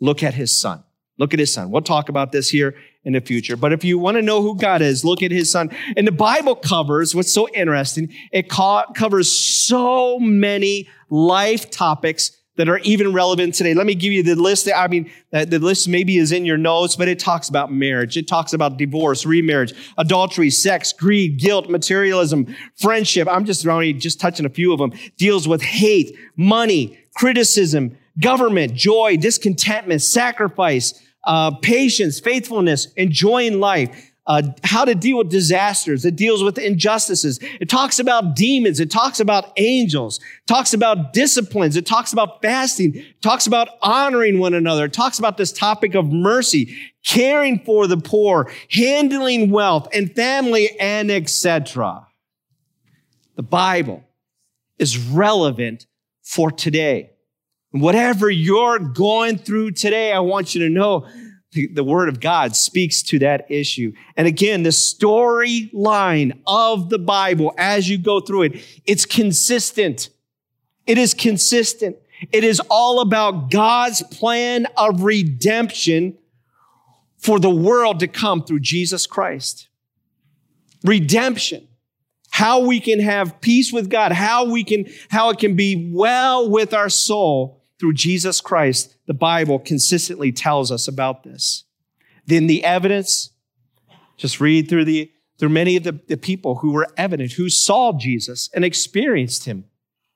look 0.00 0.22
at 0.22 0.34
his 0.34 0.60
son. 0.60 0.82
Look 1.18 1.32
at 1.32 1.38
his 1.38 1.52
son. 1.54 1.70
We'll 1.70 1.82
talk 1.82 2.08
about 2.08 2.32
this 2.32 2.48
here 2.48 2.74
in 3.04 3.12
the 3.12 3.20
future. 3.20 3.56
But 3.56 3.72
if 3.72 3.84
you 3.84 3.98
want 3.98 4.16
to 4.16 4.22
know 4.22 4.42
who 4.42 4.56
God 4.56 4.82
is, 4.82 5.04
look 5.04 5.22
at 5.22 5.30
his 5.30 5.50
son. 5.50 5.70
And 5.96 6.06
the 6.06 6.12
Bible 6.12 6.56
covers 6.56 7.14
what's 7.14 7.32
so 7.32 7.48
interesting. 7.50 8.12
It 8.32 8.48
covers 8.48 9.30
so 9.30 10.18
many 10.18 10.88
life 11.10 11.70
topics 11.70 12.36
that 12.56 12.68
are 12.68 12.78
even 12.78 13.12
relevant 13.12 13.54
today. 13.54 13.74
Let 13.74 13.86
me 13.86 13.94
give 13.94 14.12
you 14.12 14.22
the 14.22 14.34
list. 14.34 14.68
I 14.74 14.86
mean, 14.88 15.10
the 15.30 15.58
list 15.58 15.88
maybe 15.88 16.18
is 16.18 16.32
in 16.32 16.44
your 16.44 16.58
notes, 16.58 16.96
but 16.96 17.08
it 17.08 17.18
talks 17.18 17.48
about 17.48 17.72
marriage. 17.72 18.16
It 18.16 18.28
talks 18.28 18.52
about 18.52 18.76
divorce, 18.76 19.24
remarriage, 19.24 19.72
adultery, 19.96 20.50
sex, 20.50 20.92
greed, 20.92 21.38
guilt, 21.38 21.70
materialism, 21.70 22.54
friendship. 22.76 23.26
I'm 23.30 23.44
just 23.44 23.66
only 23.66 23.92
just 23.94 24.20
touching 24.20 24.44
a 24.44 24.50
few 24.50 24.72
of 24.72 24.78
them. 24.78 24.92
Deals 25.16 25.48
with 25.48 25.62
hate, 25.62 26.14
money, 26.36 26.98
criticism, 27.16 27.96
government, 28.20 28.74
joy, 28.74 29.16
discontentment, 29.16 30.02
sacrifice, 30.02 31.00
uh, 31.24 31.52
patience, 31.56 32.20
faithfulness, 32.20 32.92
enjoying 32.94 33.60
life 33.60 34.11
uh, 34.26 34.42
how 34.62 34.84
to 34.84 34.94
deal 34.94 35.18
with 35.18 35.30
disasters. 35.30 36.04
It 36.04 36.14
deals 36.14 36.42
with 36.42 36.56
injustices. 36.56 37.40
It 37.60 37.68
talks 37.68 37.98
about 37.98 38.36
demons. 38.36 38.78
It 38.78 38.90
talks 38.90 39.18
about 39.18 39.52
angels. 39.56 40.18
It 40.18 40.46
talks 40.46 40.72
about 40.72 41.12
disciplines. 41.12 41.76
It 41.76 41.86
talks 41.86 42.12
about 42.12 42.40
fasting. 42.40 42.94
It 42.94 43.20
talks 43.20 43.48
about 43.48 43.68
honoring 43.82 44.38
one 44.38 44.54
another. 44.54 44.84
It 44.84 44.92
talks 44.92 45.18
about 45.18 45.38
this 45.38 45.52
topic 45.52 45.94
of 45.94 46.12
mercy, 46.12 46.76
caring 47.04 47.58
for 47.64 47.88
the 47.88 47.96
poor, 47.96 48.52
handling 48.70 49.50
wealth 49.50 49.88
and 49.92 50.14
family, 50.14 50.78
and 50.78 51.10
etc. 51.10 52.06
The 53.34 53.42
Bible 53.42 54.04
is 54.78 54.98
relevant 54.98 55.86
for 56.22 56.52
today. 56.52 57.10
Whatever 57.72 58.30
you're 58.30 58.78
going 58.78 59.38
through 59.38 59.72
today, 59.72 60.12
I 60.12 60.20
want 60.20 60.54
you 60.54 60.60
to 60.68 60.70
know 60.70 61.08
the, 61.52 61.84
word 61.84 62.08
of 62.08 62.20
God 62.20 62.56
speaks 62.56 63.02
to 63.02 63.18
that 63.20 63.50
issue. 63.50 63.92
And 64.16 64.26
again, 64.26 64.62
the 64.62 64.70
storyline 64.70 66.38
of 66.46 66.88
the 66.88 66.98
Bible 66.98 67.54
as 67.58 67.88
you 67.88 67.98
go 67.98 68.20
through 68.20 68.42
it, 68.42 68.64
it's 68.86 69.04
consistent. 69.04 70.08
It 70.86 70.98
is 70.98 71.14
consistent. 71.14 71.96
It 72.30 72.44
is 72.44 72.60
all 72.70 73.00
about 73.00 73.50
God's 73.50 74.02
plan 74.02 74.66
of 74.76 75.02
redemption 75.02 76.16
for 77.18 77.38
the 77.38 77.50
world 77.50 78.00
to 78.00 78.08
come 78.08 78.42
through 78.44 78.60
Jesus 78.60 79.06
Christ. 79.06 79.68
Redemption. 80.84 81.68
How 82.30 82.60
we 82.60 82.80
can 82.80 82.98
have 82.98 83.40
peace 83.42 83.72
with 83.72 83.90
God, 83.90 84.10
how 84.10 84.46
we 84.46 84.64
can, 84.64 84.86
how 85.10 85.28
it 85.30 85.38
can 85.38 85.54
be 85.54 85.90
well 85.92 86.48
with 86.48 86.72
our 86.72 86.88
soul 86.88 87.62
through 87.78 87.92
Jesus 87.92 88.40
Christ, 88.40 88.91
the 89.06 89.14
Bible 89.14 89.58
consistently 89.58 90.32
tells 90.32 90.70
us 90.70 90.88
about 90.88 91.22
this. 91.22 91.64
Then 92.26 92.46
the 92.46 92.64
evidence, 92.64 93.30
just 94.16 94.40
read 94.40 94.68
through 94.68 94.84
the 94.84 95.10
through 95.38 95.48
many 95.48 95.76
of 95.76 95.82
the, 95.82 95.98
the 96.06 96.16
people 96.16 96.56
who 96.56 96.70
were 96.70 96.86
evident, 96.96 97.32
who 97.32 97.48
saw 97.48 97.92
Jesus 97.98 98.48
and 98.54 98.64
experienced 98.64 99.44
him. 99.44 99.64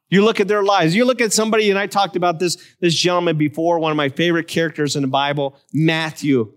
You 0.09 0.25
look 0.25 0.39
at 0.39 0.47
their 0.47 0.63
lives. 0.63 0.95
You 0.95 1.05
look 1.05 1.21
at 1.21 1.33
somebody, 1.33 1.69
and 1.69 1.79
I 1.79 1.89
talked 1.89 2.15
about 2.15 2.39
this, 2.39 2.57
this 2.79 2.95
gentleman 2.95 3.37
before, 3.37 3.81
one 3.81 3.91
of 3.91 3.97
my 3.97 4.09
favorite 4.09 4.47
characters 4.47 4.95
in 4.95 5.03
the 5.03 5.09
Bible, 5.09 5.57
Matthew, 5.73 6.53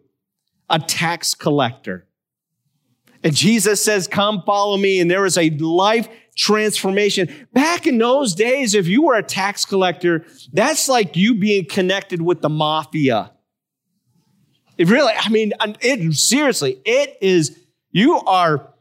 a 0.69 0.77
tax 0.77 1.33
collector. 1.33 2.05
And 3.23 3.35
Jesus 3.35 3.83
says, 3.83 4.07
Come 4.07 4.43
follow 4.45 4.77
me. 4.77 4.99
And 4.99 5.09
there 5.09 5.21
was 5.21 5.37
a 5.37 5.49
life 5.49 6.07
transformation. 6.35 7.47
Back 7.53 7.85
in 7.85 7.97
those 7.97 8.33
days, 8.33 8.73
if 8.73 8.87
you 8.87 9.03
were 9.03 9.15
a 9.15 9.23
tax 9.23 9.65
collector, 9.65 10.25
that's 10.53 10.87
like 10.87 11.15
you 11.15 11.35
being 11.35 11.65
connected 11.65 12.21
with 12.21 12.41
the 12.41 12.49
mafia. 12.49 13.31
It 14.77 14.87
really, 14.87 15.13
I 15.13 15.27
mean, 15.29 15.51
it 15.81 16.13
seriously, 16.13 16.81
it 16.85 17.17
is, 17.19 17.59
you 17.91 18.17
are, 18.21 18.73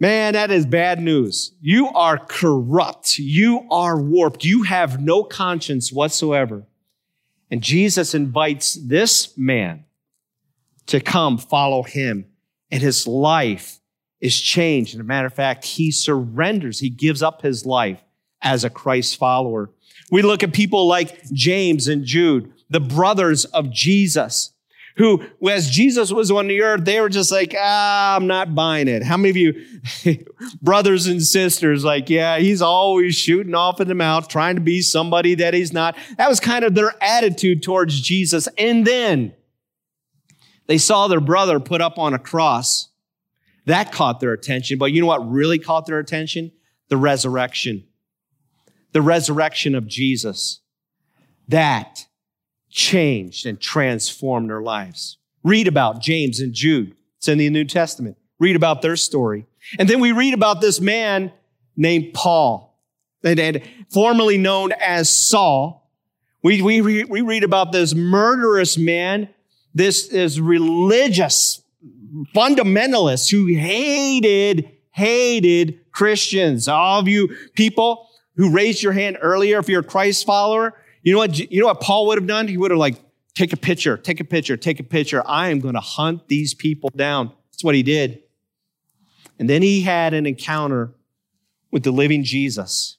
man, 0.00 0.32
that 0.32 0.50
is 0.50 0.64
bad 0.64 0.98
news. 0.98 1.52
You 1.60 1.88
are 1.88 2.16
corrupt. 2.16 3.18
You 3.18 3.66
are 3.70 4.00
warped. 4.00 4.44
You 4.44 4.62
have 4.62 4.98
no 4.98 5.22
conscience 5.22 5.92
whatsoever. 5.92 6.66
And 7.50 7.62
Jesus 7.62 8.14
invites 8.14 8.74
this 8.74 9.36
man 9.36 9.84
to 10.86 11.00
come 11.00 11.36
follow 11.36 11.82
him 11.82 12.24
and 12.70 12.82
his 12.82 13.06
life 13.06 13.80
is 14.20 14.38
changed. 14.40 14.94
And 14.94 15.00
a 15.00 15.04
matter 15.04 15.26
of 15.26 15.34
fact, 15.34 15.64
he 15.64 15.90
surrenders, 15.90 16.80
he 16.80 16.90
gives 16.90 17.22
up 17.22 17.42
his 17.42 17.66
life 17.66 18.00
as 18.42 18.64
a 18.64 18.70
Christ 18.70 19.16
follower. 19.16 19.70
We 20.10 20.22
look 20.22 20.42
at 20.42 20.52
people 20.52 20.86
like 20.86 21.24
James 21.32 21.88
and 21.88 22.04
Jude, 22.04 22.52
the 22.70 22.80
brothers 22.80 23.44
of 23.46 23.70
Jesus, 23.70 24.52
who, 24.96 25.22
as 25.46 25.68
Jesus 25.68 26.10
was 26.10 26.30
on 26.30 26.48
the 26.48 26.62
earth, 26.62 26.84
they 26.84 27.00
were 27.00 27.08
just 27.08 27.30
like, 27.30 27.54
ah, 27.58 28.16
I'm 28.16 28.26
not 28.26 28.54
buying 28.54 28.88
it. 28.88 29.02
How 29.02 29.16
many 29.16 29.30
of 29.30 29.36
you, 29.36 29.64
brothers 30.62 31.06
and 31.06 31.22
sisters, 31.22 31.84
like, 31.84 32.08
yeah, 32.08 32.38
he's 32.38 32.62
always 32.62 33.14
shooting 33.14 33.54
off 33.54 33.80
in 33.80 33.88
the 33.88 33.94
mouth, 33.94 34.28
trying 34.28 34.54
to 34.54 34.60
be 34.60 34.80
somebody 34.80 35.34
that 35.34 35.52
he's 35.52 35.72
not. 35.72 35.96
That 36.16 36.28
was 36.28 36.40
kind 36.40 36.64
of 36.64 36.74
their 36.74 36.94
attitude 37.02 37.62
towards 37.62 38.00
Jesus. 38.00 38.48
And 38.56 38.86
then 38.86 39.34
they 40.66 40.78
saw 40.78 41.08
their 41.08 41.20
brother 41.20 41.60
put 41.60 41.80
up 41.80 41.98
on 41.98 42.14
a 42.14 42.18
cross 42.18 42.88
that 43.66 43.92
caught 43.92 44.20
their 44.20 44.32
attention. 44.32 44.78
But 44.78 44.92
you 44.92 45.00
know 45.00 45.06
what 45.08 45.28
really 45.28 45.58
caught 45.58 45.86
their 45.86 45.98
attention? 45.98 46.52
The 46.88 46.96
resurrection. 46.96 47.84
The 48.92 49.02
resurrection 49.02 49.74
of 49.74 49.86
Jesus. 49.86 50.60
That 51.48 52.06
changed 52.70 53.44
and 53.44 53.60
transformed 53.60 54.50
their 54.50 54.62
lives. 54.62 55.18
Read 55.42 55.68
about 55.68 56.00
James 56.00 56.40
and 56.40 56.54
Jude. 56.54 56.94
It's 57.18 57.28
in 57.28 57.38
the 57.38 57.50
New 57.50 57.64
Testament. 57.64 58.16
Read 58.38 58.56
about 58.56 58.82
their 58.82 58.96
story. 58.96 59.46
And 59.78 59.88
then 59.88 60.00
we 60.00 60.12
read 60.12 60.34
about 60.34 60.60
this 60.60 60.80
man 60.80 61.32
named 61.76 62.14
Paul, 62.14 62.78
and 63.22 63.62
formerly 63.90 64.38
known 64.38 64.72
as 64.72 65.10
Saul. 65.10 65.90
We, 66.42 66.62
we, 66.62 67.04
we 67.04 67.20
read 67.20 67.42
about 67.42 67.72
this 67.72 67.94
murderous 67.94 68.78
man, 68.78 69.28
this, 69.76 70.08
is 70.08 70.40
religious 70.40 71.62
fundamentalists 72.34 73.30
who 73.30 73.46
hated, 73.46 74.70
hated 74.90 75.92
Christians. 75.92 76.66
All 76.66 76.98
of 76.98 77.08
you 77.08 77.28
people 77.54 78.08
who 78.36 78.50
raised 78.50 78.82
your 78.82 78.92
hand 78.92 79.18
earlier, 79.20 79.58
if 79.58 79.68
you're 79.68 79.80
a 79.80 79.84
Christ 79.84 80.24
follower, 80.24 80.74
you 81.02 81.12
know 81.12 81.18
what, 81.18 81.38
you 81.38 81.60
know 81.60 81.66
what 81.66 81.82
Paul 81.82 82.06
would 82.06 82.16
have 82.16 82.26
done? 82.26 82.48
He 82.48 82.56
would 82.56 82.70
have 82.70 82.80
like, 82.80 82.96
take 83.34 83.52
a 83.52 83.56
picture, 83.56 83.98
take 83.98 84.18
a 84.18 84.24
picture, 84.24 84.56
take 84.56 84.80
a 84.80 84.82
picture. 84.82 85.22
I 85.26 85.50
am 85.50 85.60
going 85.60 85.74
to 85.74 85.80
hunt 85.80 86.26
these 86.28 86.54
people 86.54 86.90
down. 86.96 87.32
That's 87.52 87.62
what 87.62 87.74
he 87.74 87.82
did. 87.82 88.22
And 89.38 89.48
then 89.48 89.60
he 89.60 89.82
had 89.82 90.14
an 90.14 90.24
encounter 90.24 90.94
with 91.70 91.82
the 91.82 91.90
living 91.90 92.24
Jesus 92.24 92.96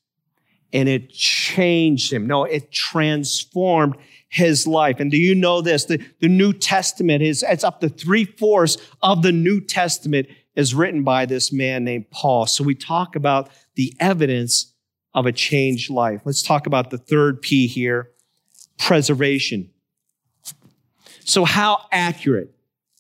and 0.72 0.88
it 0.88 1.10
changed 1.10 2.14
him. 2.14 2.28
No, 2.28 2.44
it 2.44 2.72
transformed 2.72 3.96
his 4.30 4.68
life. 4.68 5.00
And 5.00 5.10
do 5.10 5.18
you 5.18 5.36
know 5.36 5.62
this? 5.62 5.86
The, 5.86 6.04
the 6.20 6.28
New 6.28 6.54
Testament 6.54 7.24
is, 7.24 7.44
it's 7.48 7.64
up 7.64 7.80
to 7.82 7.90
three 7.90 8.26
fourths 8.26 8.78
of 9.02 9.22
the 9.22 9.32
New 9.32 9.62
Testament 9.62 10.28
is 10.56 10.74
written 10.74 11.04
by 11.04 11.26
this 11.26 11.54
man 11.54 11.84
named 11.84 12.10
Paul. 12.12 12.46
So 12.48 12.64
we 12.64 12.76
talk 12.76 13.16
about 13.16 13.50
the 13.76 13.94
evidence 14.00 14.74
of 15.14 15.26
a 15.26 15.32
changed 15.32 15.90
life. 15.90 16.22
Let's 16.26 16.42
talk 16.42 16.68
about 16.68 16.90
the 16.90 16.98
third 16.98 17.42
P 17.42 17.68
here 17.68 18.12
preservation. 18.78 19.70
So, 21.24 21.44
how 21.44 21.86
accurate 21.92 22.54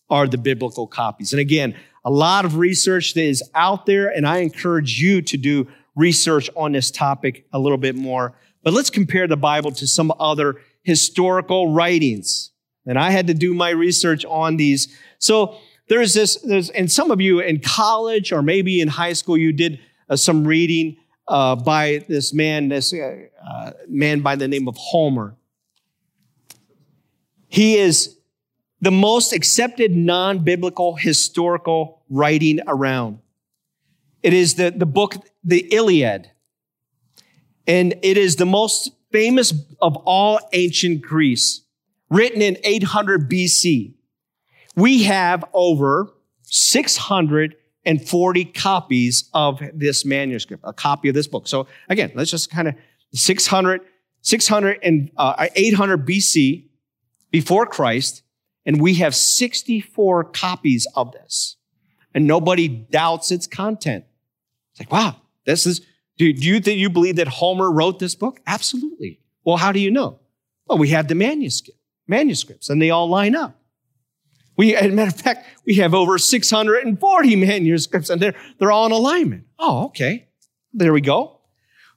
are 0.09 0.27
the 0.27 0.37
biblical 0.37 0.87
copies? 0.87 1.31
And 1.31 1.39
again, 1.39 1.75
a 2.03 2.11
lot 2.11 2.45
of 2.45 2.57
research 2.57 3.13
that 3.13 3.23
is 3.23 3.43
out 3.53 3.85
there, 3.85 4.09
and 4.09 4.27
I 4.27 4.37
encourage 4.39 4.99
you 4.99 5.21
to 5.21 5.37
do 5.37 5.67
research 5.95 6.49
on 6.55 6.71
this 6.71 6.91
topic 6.91 7.45
a 7.53 7.59
little 7.59 7.77
bit 7.77 7.95
more. 7.95 8.33
But 8.63 8.73
let's 8.73 8.89
compare 8.89 9.27
the 9.27 9.37
Bible 9.37 9.71
to 9.71 9.87
some 9.87 10.11
other 10.19 10.61
historical 10.87 11.73
writings. 11.73 12.51
And 12.85 12.97
I 12.97 13.11
had 13.11 13.27
to 13.27 13.33
do 13.33 13.53
my 13.53 13.71
research 13.71 14.23
on 14.23 14.55
these. 14.55 14.87
So 15.19 15.57
there's 15.89 16.13
this, 16.13 16.35
there's, 16.37 16.69
and 16.69 16.89
some 16.89 17.11
of 17.11 17.19
you 17.19 17.41
in 17.41 17.59
college 17.59 18.31
or 18.31 18.41
maybe 18.41 18.79
in 18.79 18.87
high 18.87 19.11
school, 19.11 19.37
you 19.37 19.51
did 19.51 19.81
uh, 20.09 20.15
some 20.15 20.47
reading 20.47 20.95
uh, 21.27 21.57
by 21.57 22.05
this 22.07 22.33
man, 22.33 22.69
this 22.69 22.93
uh, 22.93 23.15
uh 23.45 23.71
man 23.89 24.21
by 24.21 24.37
the 24.37 24.47
name 24.47 24.69
of 24.69 24.77
Homer. 24.77 25.35
He 27.49 27.75
is 27.75 28.17
the 28.79 28.91
most 28.91 29.33
accepted 29.33 29.93
non-biblical 29.93 30.95
historical 30.95 32.01
writing 32.09 32.61
around. 32.65 33.19
It 34.23 34.31
is 34.31 34.55
the, 34.55 34.71
the 34.71 34.85
book, 34.85 35.15
the 35.43 35.67
Iliad. 35.69 36.31
And 37.67 37.95
it 38.01 38.17
is 38.17 38.37
the 38.37 38.45
most 38.45 38.91
famous 39.11 39.53
of 39.81 39.95
all 40.05 40.39
ancient 40.53 41.01
Greece, 41.01 41.61
written 42.09 42.41
in 42.41 42.57
800 42.63 43.29
BC. 43.29 43.93
We 44.75 45.03
have 45.03 45.43
over 45.53 46.13
640 46.43 48.45
copies 48.45 49.29
of 49.33 49.61
this 49.73 50.05
manuscript, 50.05 50.63
a 50.65 50.73
copy 50.73 51.09
of 51.09 51.15
this 51.15 51.27
book. 51.27 51.47
So 51.47 51.67
again, 51.89 52.11
let's 52.15 52.31
just 52.31 52.51
kind 52.51 52.67
of 52.67 52.75
600, 53.13 53.81
600 54.21 54.79
and 54.83 55.09
uh, 55.17 55.47
800 55.55 56.05
BC 56.05 56.65
before 57.31 57.65
Christ 57.65 58.23
and 58.67 58.81
we 58.81 58.95
have 58.95 59.15
64 59.15 60.25
copies 60.25 60.85
of 60.93 61.13
this. 61.13 61.55
And 62.13 62.27
nobody 62.27 62.67
doubts 62.67 63.31
its 63.31 63.47
content. 63.47 64.03
It's 64.71 64.81
like, 64.81 64.91
wow, 64.91 65.15
this 65.45 65.65
is, 65.65 65.81
do, 66.17 66.33
do 66.33 66.47
you 66.47 66.59
think 66.59 66.79
you 66.79 66.89
believe 66.89 67.17
that 67.17 67.27
Homer 67.27 67.71
wrote 67.71 67.99
this 67.99 68.15
book? 68.15 68.39
Absolutely. 68.47 69.19
Well, 69.43 69.57
how 69.57 69.71
do 69.71 69.79
you 69.79 69.91
know? 69.91 70.19
Well, 70.67 70.77
we 70.77 70.89
have 70.89 71.07
the 71.07 71.15
manuscript, 71.15 71.79
manuscripts, 72.07 72.69
and 72.69 72.81
they 72.81 72.89
all 72.89 73.07
line 73.07 73.35
up. 73.35 73.59
We, 74.57 74.75
as 74.75 74.87
a 74.87 74.89
matter 74.89 75.09
of 75.09 75.21
fact, 75.21 75.47
we 75.65 75.75
have 75.75 75.93
over 75.93 76.17
640 76.17 77.35
manuscripts, 77.35 78.09
and 78.09 78.21
they're, 78.21 78.35
they're 78.57 78.71
all 78.71 78.87
in 78.87 78.91
alignment. 78.91 79.45
Oh, 79.59 79.85
okay. 79.85 80.27
There 80.73 80.91
we 80.91 81.01
go. 81.01 81.39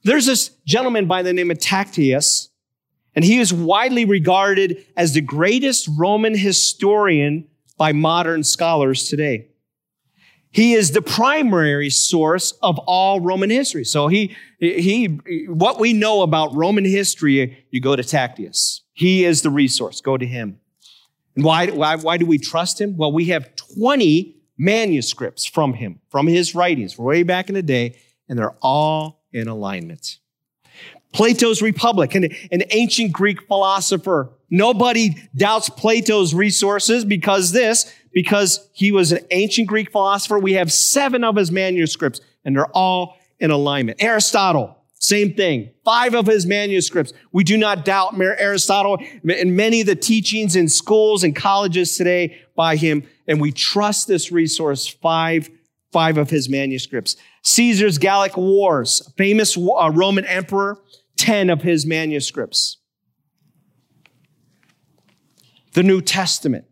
There's 0.03 0.25
this 0.25 0.49
gentleman 0.65 1.07
by 1.07 1.23
the 1.23 1.33
name 1.33 1.51
of 1.51 1.59
Tacitus 1.59 2.51
and 3.15 3.25
he 3.25 3.39
is 3.39 3.53
widely 3.53 4.05
regarded 4.05 4.85
as 4.95 5.13
the 5.13 5.21
greatest 5.21 5.89
Roman 5.97 6.37
historian 6.37 7.47
by 7.77 7.91
modern 7.91 8.43
scholars 8.43 9.09
today. 9.09 9.47
He 10.51 10.73
is 10.73 10.91
the 10.91 11.01
primary 11.01 11.89
source 11.89 12.51
of 12.61 12.77
all 12.79 13.21
Roman 13.21 13.49
history. 13.49 13.85
So 13.85 14.07
he, 14.07 14.35
he, 14.59 15.05
what 15.47 15.79
we 15.79 15.93
know 15.93 16.21
about 16.23 16.53
Roman 16.53 16.83
history, 16.83 17.65
you 17.71 17.79
go 17.79 17.95
to 17.95 18.03
Tacitus. 18.03 18.81
He 18.91 19.23
is 19.23 19.41
the 19.41 19.49
resource. 19.49 20.01
Go 20.01 20.17
to 20.17 20.25
him. 20.25 20.59
And 21.35 21.45
why, 21.45 21.67
why, 21.67 21.95
why 21.95 22.17
do 22.17 22.25
we 22.25 22.37
trust 22.37 22.81
him? 22.81 22.97
Well, 22.97 23.13
we 23.13 23.25
have 23.25 23.55
20 23.55 24.35
manuscripts 24.57 25.45
from 25.45 25.73
him, 25.73 26.01
from 26.09 26.27
his 26.27 26.53
writings 26.53 26.97
way 26.97 27.23
back 27.23 27.47
in 27.47 27.55
the 27.55 27.63
day, 27.63 27.97
and 28.27 28.37
they're 28.37 28.55
all 28.61 29.23
in 29.31 29.47
alignment. 29.47 30.17
Plato's 31.13 31.61
Republic, 31.61 32.13
an, 32.15 32.29
an 32.51 32.63
ancient 32.71 33.11
Greek 33.11 33.47
philosopher. 33.47 34.31
Nobody 34.51 35.15
doubts 35.35 35.69
Plato's 35.69 36.33
resources 36.33 37.05
because 37.05 37.53
this, 37.53 37.91
because 38.13 38.69
he 38.73 38.91
was 38.91 39.13
an 39.13 39.25
ancient 39.31 39.67
Greek 39.67 39.91
philosopher. 39.91 40.37
We 40.37 40.53
have 40.53 40.71
seven 40.71 41.23
of 41.23 41.37
his 41.37 41.51
manuscripts 41.51 42.19
and 42.43 42.55
they're 42.55 42.65
all 42.67 43.17
in 43.39 43.49
alignment. 43.49 44.03
Aristotle, 44.03 44.77
same 44.99 45.33
thing. 45.33 45.71
Five 45.85 46.13
of 46.13 46.27
his 46.27 46.45
manuscripts. 46.45 47.13
We 47.31 47.45
do 47.45 47.57
not 47.57 47.85
doubt 47.85 48.19
Aristotle 48.19 48.99
and 49.27 49.55
many 49.55 49.81
of 49.81 49.87
the 49.87 49.95
teachings 49.95 50.55
in 50.55 50.67
schools 50.67 51.23
and 51.23 51.35
colleges 51.35 51.95
today 51.95 52.37
by 52.55 52.75
him. 52.75 53.03
And 53.27 53.39
we 53.39 53.51
trust 53.53 54.07
this 54.07 54.31
resource, 54.31 54.85
five, 54.85 55.49
five 55.91 56.17
of 56.17 56.29
his 56.29 56.49
manuscripts. 56.49 57.15
Caesar's 57.43 57.97
Gallic 57.97 58.35
Wars, 58.35 59.01
famous 59.17 59.57
uh, 59.57 59.91
Roman 59.93 60.25
emperor 60.25 60.77
10 61.17 61.49
of 61.49 61.61
his 61.61 61.85
manuscripts. 61.85 62.77
The 65.73 65.83
New 65.83 66.01
Testament. 66.01 66.65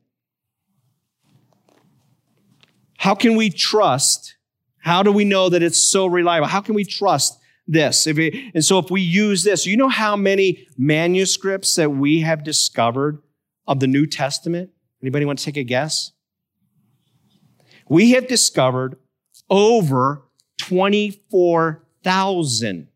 How 2.97 3.15
can 3.15 3.35
we 3.35 3.49
trust? 3.49 4.35
How 4.79 5.03
do 5.03 5.11
we 5.11 5.23
know 5.23 5.49
that 5.49 5.63
it's 5.63 5.77
so 5.77 6.05
reliable? 6.05 6.47
How 6.47 6.61
can 6.61 6.75
we 6.75 6.83
trust 6.83 7.39
this? 7.65 8.07
If 8.07 8.19
it, 8.19 8.35
and 8.53 8.65
so 8.65 8.77
if 8.79 8.91
we 8.91 9.01
use 9.01 9.43
this, 9.43 9.65
you 9.65 9.77
know 9.77 9.89
how 9.89 10.15
many 10.15 10.67
manuscripts 10.77 11.75
that 11.75 11.91
we 11.91 12.21
have 12.21 12.43
discovered 12.43 13.21
of 13.67 13.79
the 13.79 13.87
New 13.87 14.05
Testament? 14.05 14.69
Anybody 15.01 15.25
want 15.25 15.39
to 15.39 15.45
take 15.45 15.57
a 15.57 15.63
guess? 15.63 16.11
We 17.87 18.11
have 18.11 18.27
discovered 18.27 18.97
over 19.49 20.25
24,000 20.59 22.89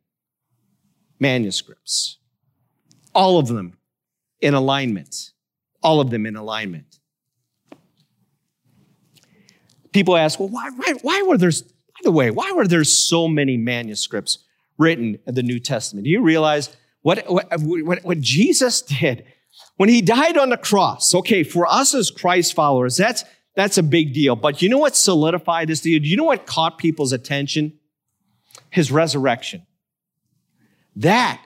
manuscripts. 1.19 2.19
All 3.15 3.39
of 3.39 3.47
them 3.47 3.77
in 4.41 4.53
alignment. 4.53 5.32
All 5.83 5.99
of 5.99 6.09
them 6.09 6.25
in 6.25 6.35
alignment. 6.35 6.99
People 9.91 10.17
ask, 10.17 10.39
well, 10.39 10.49
why, 10.49 10.69
why, 10.75 10.93
why 11.01 11.21
were 11.27 11.37
there, 11.37 11.51
by 11.51 11.99
the 12.03 12.11
way, 12.11 12.31
why 12.31 12.51
were 12.53 12.67
there 12.67 12.83
so 12.83 13.27
many 13.27 13.57
manuscripts 13.57 14.39
written 14.77 15.19
in 15.27 15.35
the 15.35 15.43
New 15.43 15.59
Testament? 15.59 16.05
Do 16.05 16.09
you 16.09 16.21
realize 16.21 16.75
what, 17.01 17.25
what, 17.27 17.47
what, 17.59 18.03
what 18.03 18.19
Jesus 18.19 18.81
did 18.81 19.25
when 19.77 19.89
he 19.89 20.01
died 20.01 20.37
on 20.37 20.49
the 20.49 20.57
cross? 20.57 21.13
Okay, 21.13 21.43
for 21.43 21.67
us 21.71 21.93
as 21.93 22.09
Christ 22.09 22.55
followers, 22.55 22.97
that's, 22.97 23.23
that's 23.55 23.77
a 23.77 23.83
big 23.83 24.13
deal. 24.13 24.35
But 24.35 24.61
you 24.61 24.69
know 24.69 24.79
what 24.79 24.95
solidified 24.95 25.67
this 25.67 25.81
deal? 25.81 25.99
Do 25.99 26.07
you 26.07 26.17
know 26.17 26.23
what 26.23 26.47
caught 26.47 26.79
people's 26.79 27.11
attention? 27.11 27.73
His 28.71 28.91
resurrection. 28.91 29.67
That 30.95 31.43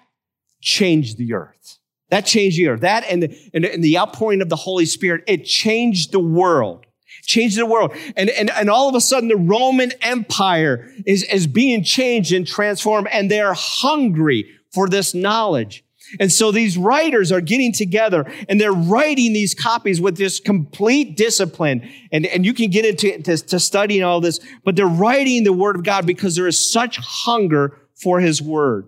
changed 0.61 1.17
the 1.17 1.33
earth. 1.33 1.79
That 2.09 2.25
changed 2.25 2.57
the 2.57 2.69
earth. 2.69 2.81
That 2.81 3.03
and 3.09 3.23
the, 3.23 3.51
and, 3.53 3.65
and 3.65 3.83
the 3.83 3.97
outpouring 3.97 4.41
of 4.41 4.49
the 4.49 4.55
Holy 4.55 4.85
Spirit, 4.85 5.23
it 5.27 5.43
changed 5.43 6.11
the 6.11 6.19
world. 6.19 6.85
Changed 7.23 7.57
the 7.57 7.65
world. 7.65 7.93
And, 8.15 8.29
and, 8.29 8.49
and 8.51 8.69
all 8.69 8.87
of 8.87 8.95
a 8.95 9.01
sudden, 9.01 9.27
the 9.27 9.35
Roman 9.35 9.91
Empire 10.01 10.89
is, 11.05 11.23
is 11.23 11.47
being 11.47 11.83
changed 11.83 12.31
and 12.31 12.47
transformed, 12.47 13.07
and 13.11 13.29
they're 13.29 13.53
hungry 13.53 14.49
for 14.71 14.87
this 14.87 15.13
knowledge. 15.13 15.83
And 16.19 16.31
so 16.31 16.51
these 16.51 16.77
writers 16.77 17.31
are 17.31 17.41
getting 17.41 17.73
together 17.73 18.31
and 18.47 18.61
they're 18.61 18.71
writing 18.71 19.33
these 19.33 19.53
copies 19.53 19.99
with 19.99 20.17
this 20.17 20.39
complete 20.39 21.17
discipline. 21.17 21.89
And, 22.11 22.25
and 22.25 22.45
you 22.45 22.53
can 22.53 22.69
get 22.69 22.85
into 22.85 23.21
to, 23.23 23.37
to 23.37 23.59
studying 23.59 24.03
all 24.03 24.21
this, 24.21 24.39
but 24.63 24.75
they're 24.75 24.87
writing 24.87 25.43
the 25.43 25.53
word 25.53 25.75
of 25.75 25.83
God 25.83 26.05
because 26.05 26.35
there 26.35 26.47
is 26.47 26.71
such 26.71 26.97
hunger 26.97 27.77
for 27.95 28.19
his 28.19 28.41
word. 28.41 28.87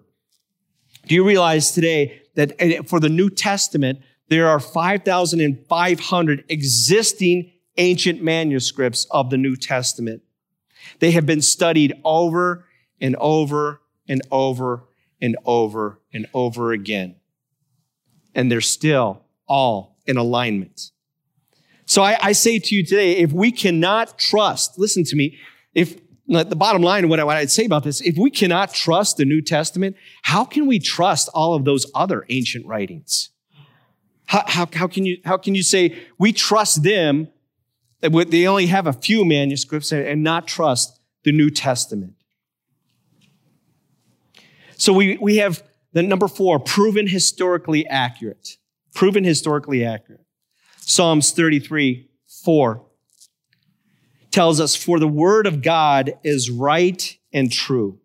Do 1.07 1.15
you 1.15 1.25
realize 1.25 1.71
today 1.71 2.21
that 2.39 2.87
for 2.87 2.99
the 2.99 3.09
New 3.09 3.29
Testament, 3.29 3.99
there 4.29 4.47
are 4.47 4.59
5,500 4.59 6.45
existing 6.49 7.51
ancient 7.77 8.23
manuscripts 8.23 9.05
of 9.11 9.29
the 9.29 9.37
New 9.37 9.55
Testament? 9.55 10.21
They 10.99 11.11
have 11.11 11.25
been 11.25 11.41
studied 11.41 11.99
over 12.03 12.65
and 13.01 13.15
over 13.17 13.81
and 14.07 14.21
over 14.31 14.85
and 15.21 15.37
over 15.45 15.99
and 16.13 16.27
over 16.33 16.71
again. 16.71 17.15
And 18.33 18.51
they're 18.51 18.61
still 18.61 19.23
all 19.47 19.97
in 20.05 20.17
alignment. 20.17 20.91
So 21.85 22.03
I, 22.03 22.17
I, 22.21 22.31
say 22.33 22.59
to 22.59 22.75
you 22.75 22.85
today, 22.85 23.17
if 23.17 23.33
we 23.33 23.51
cannot 23.51 24.17
trust, 24.19 24.77
listen 24.77 25.03
to 25.05 25.15
me, 25.15 25.39
if 25.73 25.99
the 26.29 26.55
bottom 26.55 26.81
line, 26.81 27.09
what, 27.09 27.19
I, 27.19 27.23
what 27.23 27.37
I'd 27.37 27.51
say 27.51 27.65
about 27.65 27.83
this, 27.83 28.01
if 28.01 28.17
we 28.17 28.29
cannot 28.29 28.73
trust 28.73 29.17
the 29.17 29.25
New 29.25 29.41
Testament, 29.41 29.95
how 30.21 30.45
can 30.45 30.67
we 30.67 30.79
trust 30.79 31.29
all 31.33 31.55
of 31.55 31.65
those 31.65 31.85
other 31.95 32.25
ancient 32.29 32.65
writings? 32.67 33.31
How, 34.27 34.43
how, 34.45 34.67
how, 34.71 34.87
can, 34.87 35.05
you, 35.05 35.17
how 35.25 35.37
can 35.37 35.55
you 35.55 35.63
say 35.63 35.97
we 36.19 36.31
trust 36.31 36.83
them, 36.83 37.29
they 38.01 38.47
only 38.47 38.67
have 38.67 38.85
a 38.85 38.93
few 38.93 39.25
manuscripts, 39.25 39.91
and 39.91 40.23
not 40.23 40.47
trust 40.47 40.99
the 41.23 41.31
New 41.31 41.49
Testament? 41.49 42.13
So 44.77 44.93
we, 44.93 45.17
we 45.17 45.37
have 45.37 45.63
the 45.93 46.03
number 46.03 46.27
four, 46.27 46.59
proven 46.59 47.07
historically 47.07 47.87
accurate. 47.87 48.57
Proven 48.93 49.23
historically 49.23 49.83
accurate. 49.83 50.25
Psalms 50.77 51.31
33, 51.31 52.07
4 52.43 52.85
tells 54.31 54.59
us, 54.59 54.75
For 54.75 54.99
the 54.99 55.07
word 55.07 55.47
of 55.47 55.61
God 55.61 56.13
is 56.23 56.49
right 56.49 57.17
and 57.33 57.51
true. 57.51 57.99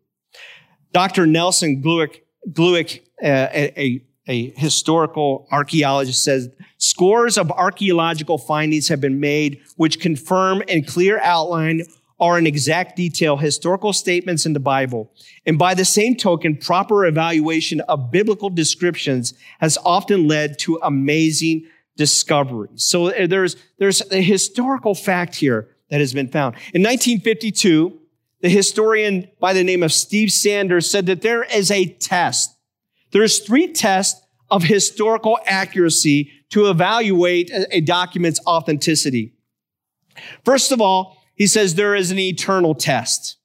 Dr. 0.93 1.27
Nelson 1.27 1.83
Glueck, 1.83 2.21
Glueck 2.51 3.01
uh, 3.23 3.49
a, 3.53 4.05
a 4.29 4.51
historical 4.57 5.49
archaeologist, 5.51 6.23
says, 6.23 6.49
Scores 6.79 7.39
of 7.39 7.51
archaeological 7.51 8.39
findings 8.39 8.89
have 8.89 9.01
been 9.01 9.21
made 9.21 9.61
which 9.77 10.01
confirm 10.01 10.63
in 10.69 10.85
clear 10.85 11.19
outline 11.21 11.83
or 12.19 12.39
in 12.39 12.47
exact 12.47 12.97
detail 12.97 13.37
historical 13.37 13.93
statements 13.93 14.47
in 14.47 14.53
the 14.53 14.61
Bible. 14.61 15.13
And 15.47 15.59
by 15.59 15.75
the 15.75 15.85
same 15.85 16.17
token, 16.17 16.57
proper 16.57 17.07
evaluation 17.07 17.81
of 17.83 18.11
biblical 18.11 18.51
descriptions 18.51 19.35
has 19.61 19.77
often 19.85 20.29
led 20.29 20.59
to 20.61 20.79
amazing 20.83 21.67
discoveries. 21.97 22.85
So 22.85 23.09
uh, 23.09 23.27
there's, 23.27 23.57
there's 23.79 24.03
a 24.13 24.23
historical 24.23 24.95
fact 24.95 25.35
here 25.35 25.74
that 25.91 26.01
has 26.01 26.13
been 26.13 26.29
found. 26.29 26.55
In 26.73 26.83
1952, 26.83 28.01
the 28.41 28.49
historian 28.49 29.29
by 29.41 29.53
the 29.53 29.65
name 29.65 29.83
of 29.83 29.93
Steve 29.93 30.31
Sanders 30.31 30.91
said 30.91 31.07
that 31.07 31.23
there 31.23 31.45
is 31.45 31.71
a 31.71 31.87
test. 31.87 32.55
There's 33.11 33.39
three 33.39 33.73
tests 33.73 34.21
of 34.51 34.65
historical 34.65 35.39
accuracy 35.47 36.31
to 36.51 36.69
evaluate 36.69 37.51
a, 37.73 37.81
document's 37.81 38.41
authenticity. 38.47 39.35
First 40.45 40.73
of 40.73 40.81
all, 40.81 41.17
he 41.35 41.47
says 41.47 41.75
there 41.75 41.95
is 41.95 42.11
an 42.11 42.19
eternal 42.19 42.75
test. 42.75 43.39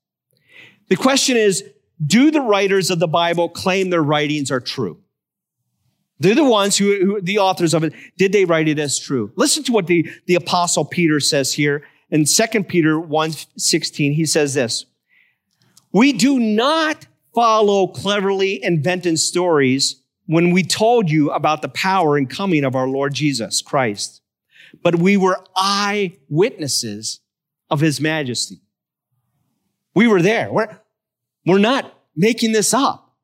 The 0.90 0.96
question 0.96 1.38
is, 1.38 1.64
do 2.06 2.30
the 2.30 2.42
writers 2.42 2.92
of 2.92 3.00
the 3.00 3.08
Bible 3.08 3.50
claim 3.50 3.90
their 3.90 4.04
writings 4.04 4.52
are 4.52 4.60
true? 4.60 5.00
They're 6.20 6.36
the 6.36 6.44
ones 6.44 6.78
who, 6.78 7.06
who, 7.06 7.22
the 7.22 7.40
authors 7.40 7.74
of 7.74 7.84
it, 7.84 7.94
did 8.18 8.32
they 8.34 8.46
write 8.46 8.68
it 8.68 8.78
as 8.78 9.00
true? 9.00 9.32
Listen 9.36 9.64
to 9.64 9.72
what 9.72 9.88
the, 9.88 10.10
the 10.26 10.36
apostle 10.36 10.86
Peter 10.86 11.20
says 11.20 11.54
here 11.54 11.86
in 12.12 12.26
2 12.26 12.64
Peter 12.64 13.00
1, 13.00 13.32
16. 13.58 14.14
He 14.14 14.26
says 14.26 14.54
this, 14.54 14.86
we 15.92 16.14
do 16.14 16.40
not 16.40 17.08
follow 17.34 17.88
cleverly 17.88 18.64
invented 18.64 19.20
stories 19.20 20.02
when 20.26 20.52
we 20.52 20.64
told 20.64 21.10
you 21.10 21.32
about 21.32 21.62
the 21.62 21.70
power 21.70 22.16
and 22.16 22.30
coming 22.30 22.64
of 22.64 22.76
our 22.76 22.88
Lord 22.88 23.14
Jesus 23.14 23.62
Christ, 23.62 24.22
but 24.84 24.96
we 24.96 25.18
were 25.18 25.44
eyewitnesses 25.56 27.22
of 27.70 27.80
his 27.80 28.00
majesty. 28.00 28.62
We 29.96 30.08
were 30.08 30.22
there. 30.22 30.52
We're, 30.52 30.80
we're 31.46 31.58
not 31.58 31.92
making 32.16 32.52
this 32.52 32.74
up. 32.74 33.16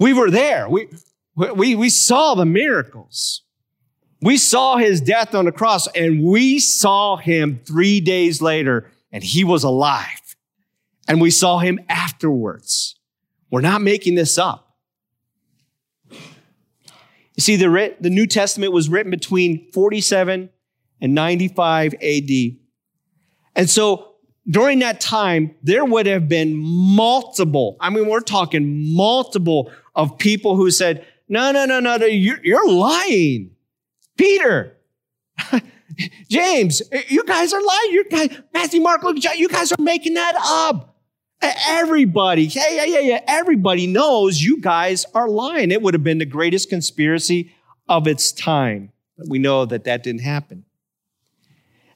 We 0.00 0.12
were 0.12 0.30
there. 0.30 0.68
We, 0.68 0.88
we, 1.36 1.76
we 1.76 1.88
saw 1.90 2.34
the 2.34 2.44
miracles. 2.44 3.41
We 4.22 4.36
saw 4.36 4.76
his 4.76 5.00
death 5.00 5.34
on 5.34 5.46
the 5.46 5.52
cross 5.52 5.88
and 5.88 6.22
we 6.22 6.60
saw 6.60 7.16
him 7.16 7.60
three 7.66 8.00
days 8.00 8.40
later 8.40 8.90
and 9.10 9.22
he 9.22 9.42
was 9.42 9.64
alive. 9.64 10.36
And 11.08 11.20
we 11.20 11.30
saw 11.30 11.58
him 11.58 11.80
afterwards. 11.88 12.94
We're 13.50 13.60
not 13.60 13.82
making 13.82 14.14
this 14.14 14.38
up. 14.38 14.76
You 16.10 17.40
see, 17.40 17.56
the, 17.56 17.68
writ- 17.68 18.00
the 18.00 18.10
New 18.10 18.26
Testament 18.26 18.72
was 18.72 18.88
written 18.88 19.10
between 19.10 19.70
47 19.72 20.50
and 21.00 21.14
95 21.14 21.94
AD. 21.94 22.30
And 23.56 23.68
so 23.68 24.14
during 24.48 24.78
that 24.80 25.00
time, 25.00 25.54
there 25.62 25.84
would 25.84 26.06
have 26.06 26.28
been 26.28 26.56
multiple, 26.56 27.76
I 27.80 27.90
mean, 27.90 28.08
we're 28.08 28.20
talking 28.20 28.94
multiple 28.94 29.72
of 29.94 30.18
people 30.18 30.56
who 30.56 30.70
said, 30.70 31.04
no, 31.28 31.50
no, 31.50 31.64
no, 31.64 31.80
no, 31.80 31.96
no 31.96 32.06
you're, 32.06 32.40
you're 32.44 32.70
lying. 32.70 33.50
Peter, 34.16 34.76
James, 36.30 36.82
you 37.08 37.24
guys 37.24 37.52
are 37.52 37.62
lying. 37.62 37.92
You 37.92 38.04
guys, 38.08 38.40
Matthew, 38.52 38.80
Mark, 38.80 39.02
Luke, 39.02 39.18
John, 39.18 39.38
you 39.38 39.48
guys 39.48 39.72
are 39.72 39.82
making 39.82 40.14
that 40.14 40.34
up. 40.38 40.96
Everybody, 41.66 42.44
yeah, 42.44 42.68
yeah, 42.70 42.84
yeah, 42.84 43.00
yeah. 43.00 43.20
Everybody 43.26 43.86
knows 43.86 44.40
you 44.40 44.60
guys 44.60 45.04
are 45.12 45.28
lying. 45.28 45.72
It 45.72 45.82
would 45.82 45.94
have 45.94 46.04
been 46.04 46.18
the 46.18 46.24
greatest 46.24 46.70
conspiracy 46.70 47.52
of 47.88 48.06
its 48.06 48.30
time. 48.30 48.92
We 49.28 49.38
know 49.38 49.64
that 49.66 49.84
that 49.84 50.02
didn't 50.04 50.22
happen. 50.22 50.64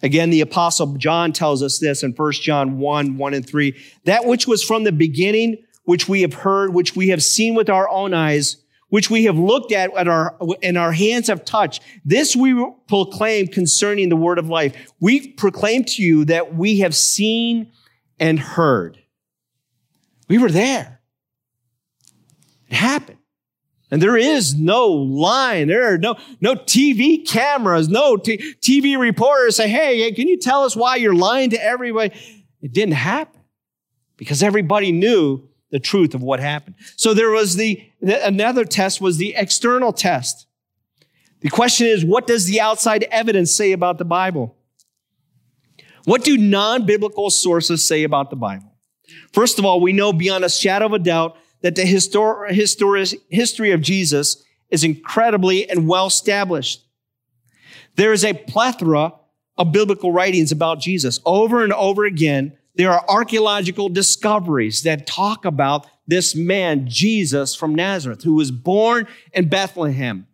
Again, 0.03 0.31
the 0.31 0.41
apostle 0.41 0.95
John 0.95 1.33
tells 1.33 1.63
us 1.63 1.79
this 1.79 2.03
in 2.03 2.13
1 2.13 2.33
John 2.33 2.79
1, 2.79 3.19
1 3.19 3.35
and 3.35 3.47
3. 3.47 3.75
That 4.05 4.25
which 4.25 4.47
was 4.47 4.63
from 4.63 4.85
the 4.85 4.93
beginning, 4.93 5.59
which 5.85 6.09
we 6.09 6.23
have 6.23 6.35
heard, 6.35 6.75
which 6.75 6.95
we 6.97 7.09
have 7.09 7.23
seen 7.23 7.55
with 7.55 7.71
our 7.71 7.89
own 7.89 8.15
eyes, 8.15 8.57
which 8.89 9.11
we 9.11 9.25
have 9.25 9.37
looked 9.37 9.73
at, 9.73 9.95
at 9.97 10.09
our, 10.09 10.37
and 10.63 10.79
our 10.79 10.93
hands 10.93 11.29
have 11.29 11.45
touched. 11.45 11.83
This 12.05 12.37
we 12.37 12.55
proclaim 12.87 13.49
concerning 13.49 14.09
the 14.09 14.17
word 14.17 14.39
of 14.39 14.49
life. 14.49 14.93
We 15.01 15.33
proclaim 15.33 15.85
to 15.85 16.03
you 16.03 16.25
that 16.27 16.55
we 16.55 16.81
have 16.81 16.95
seen 16.95 17.73
and 18.19 18.39
heard. 18.39 18.99
We 20.29 20.39
were 20.39 20.51
there. 20.51 21.01
It 22.69 22.75
happened. 22.75 23.19
And 23.91 24.03
there 24.03 24.17
is 24.17 24.55
no 24.55 24.89
line. 24.89 25.69
There 25.69 25.95
are 25.95 25.99
no, 25.99 26.17
no 26.41 26.55
TV 26.55 27.27
cameras, 27.27 27.89
no 27.89 28.17
t- 28.17 28.39
TV 28.61 28.99
reporters 28.99 29.57
say, 29.57 29.69
Hey, 29.69 30.11
can 30.13 30.27
you 30.27 30.39
tell 30.39 30.65
us 30.65 30.75
why 30.75 30.97
you're 30.97 31.15
lying 31.15 31.51
to 31.51 31.63
everybody? 31.63 32.13
It 32.61 32.73
didn't 32.73 32.95
happen 32.95 33.41
because 34.17 34.43
everybody 34.43 34.91
knew 34.91 35.49
the 35.71 35.81
truth 35.81 36.15
of 36.15 36.23
what 36.23 36.41
happened. 36.41 36.77
So 36.97 37.13
there 37.13 37.31
was 37.31 37.57
the, 37.57 37.85
the 38.01 38.25
another 38.27 38.65
test 38.65 39.01
was 39.01 39.19
the 39.19 39.35
external 39.35 39.93
test. 39.93 40.47
The 41.41 41.51
question 41.51 41.87
is, 41.87 42.05
what 42.05 42.27
does 42.27 42.47
the 42.47 42.61
outside 42.61 43.05
evidence 43.11 43.55
say 43.55 43.73
about 43.73 43.99
the 43.99 44.05
Bible? 44.05 44.57
What 46.05 46.25
do 46.25 46.39
non-biblical 46.39 47.31
sources 47.31 47.87
say 47.87 48.05
about 48.05 48.31
the 48.31 48.37
Bible? 48.37 48.73
First 49.33 49.59
of 49.59 49.65
all, 49.65 49.81
we 49.81 49.93
know 49.93 50.13
beyond 50.13 50.45
a 50.45 50.49
shadow 50.49 50.87
of 50.87 50.93
a 50.93 50.99
doubt 50.99 51.37
that 51.63 51.75
the 51.75 51.83
histor- 51.83 53.19
history 53.29 53.73
of 53.73 53.81
Jesus 53.81 54.45
is 54.71 54.85
incredibly 54.85 55.69
and 55.69 55.89
well 55.89 56.07
established. 56.07 56.85
There 57.97 58.13
is 58.13 58.25
a 58.25 58.35
plethora 58.35 59.15
of 59.57 59.73
biblical 59.73 60.13
writings 60.13 60.53
about 60.53 60.81
Jesus. 60.81 61.19
Over 61.25 61.65
and 61.65 61.73
over 61.73 62.05
again, 62.05 62.57
there 62.77 62.93
are 62.93 63.05
archaeological 63.09 63.89
discoveries 63.89 64.83
that 64.83 65.07
talk 65.07 65.45
about 65.45 65.87
this 66.07 66.37
man, 66.37 66.87
Jesus 66.89 67.55
from 67.55 67.75
Nazareth, 67.75 68.23
who 68.23 68.35
was 68.35 68.51
born 68.51 69.09
in 69.33 69.49
Bethlehem. 69.49 70.27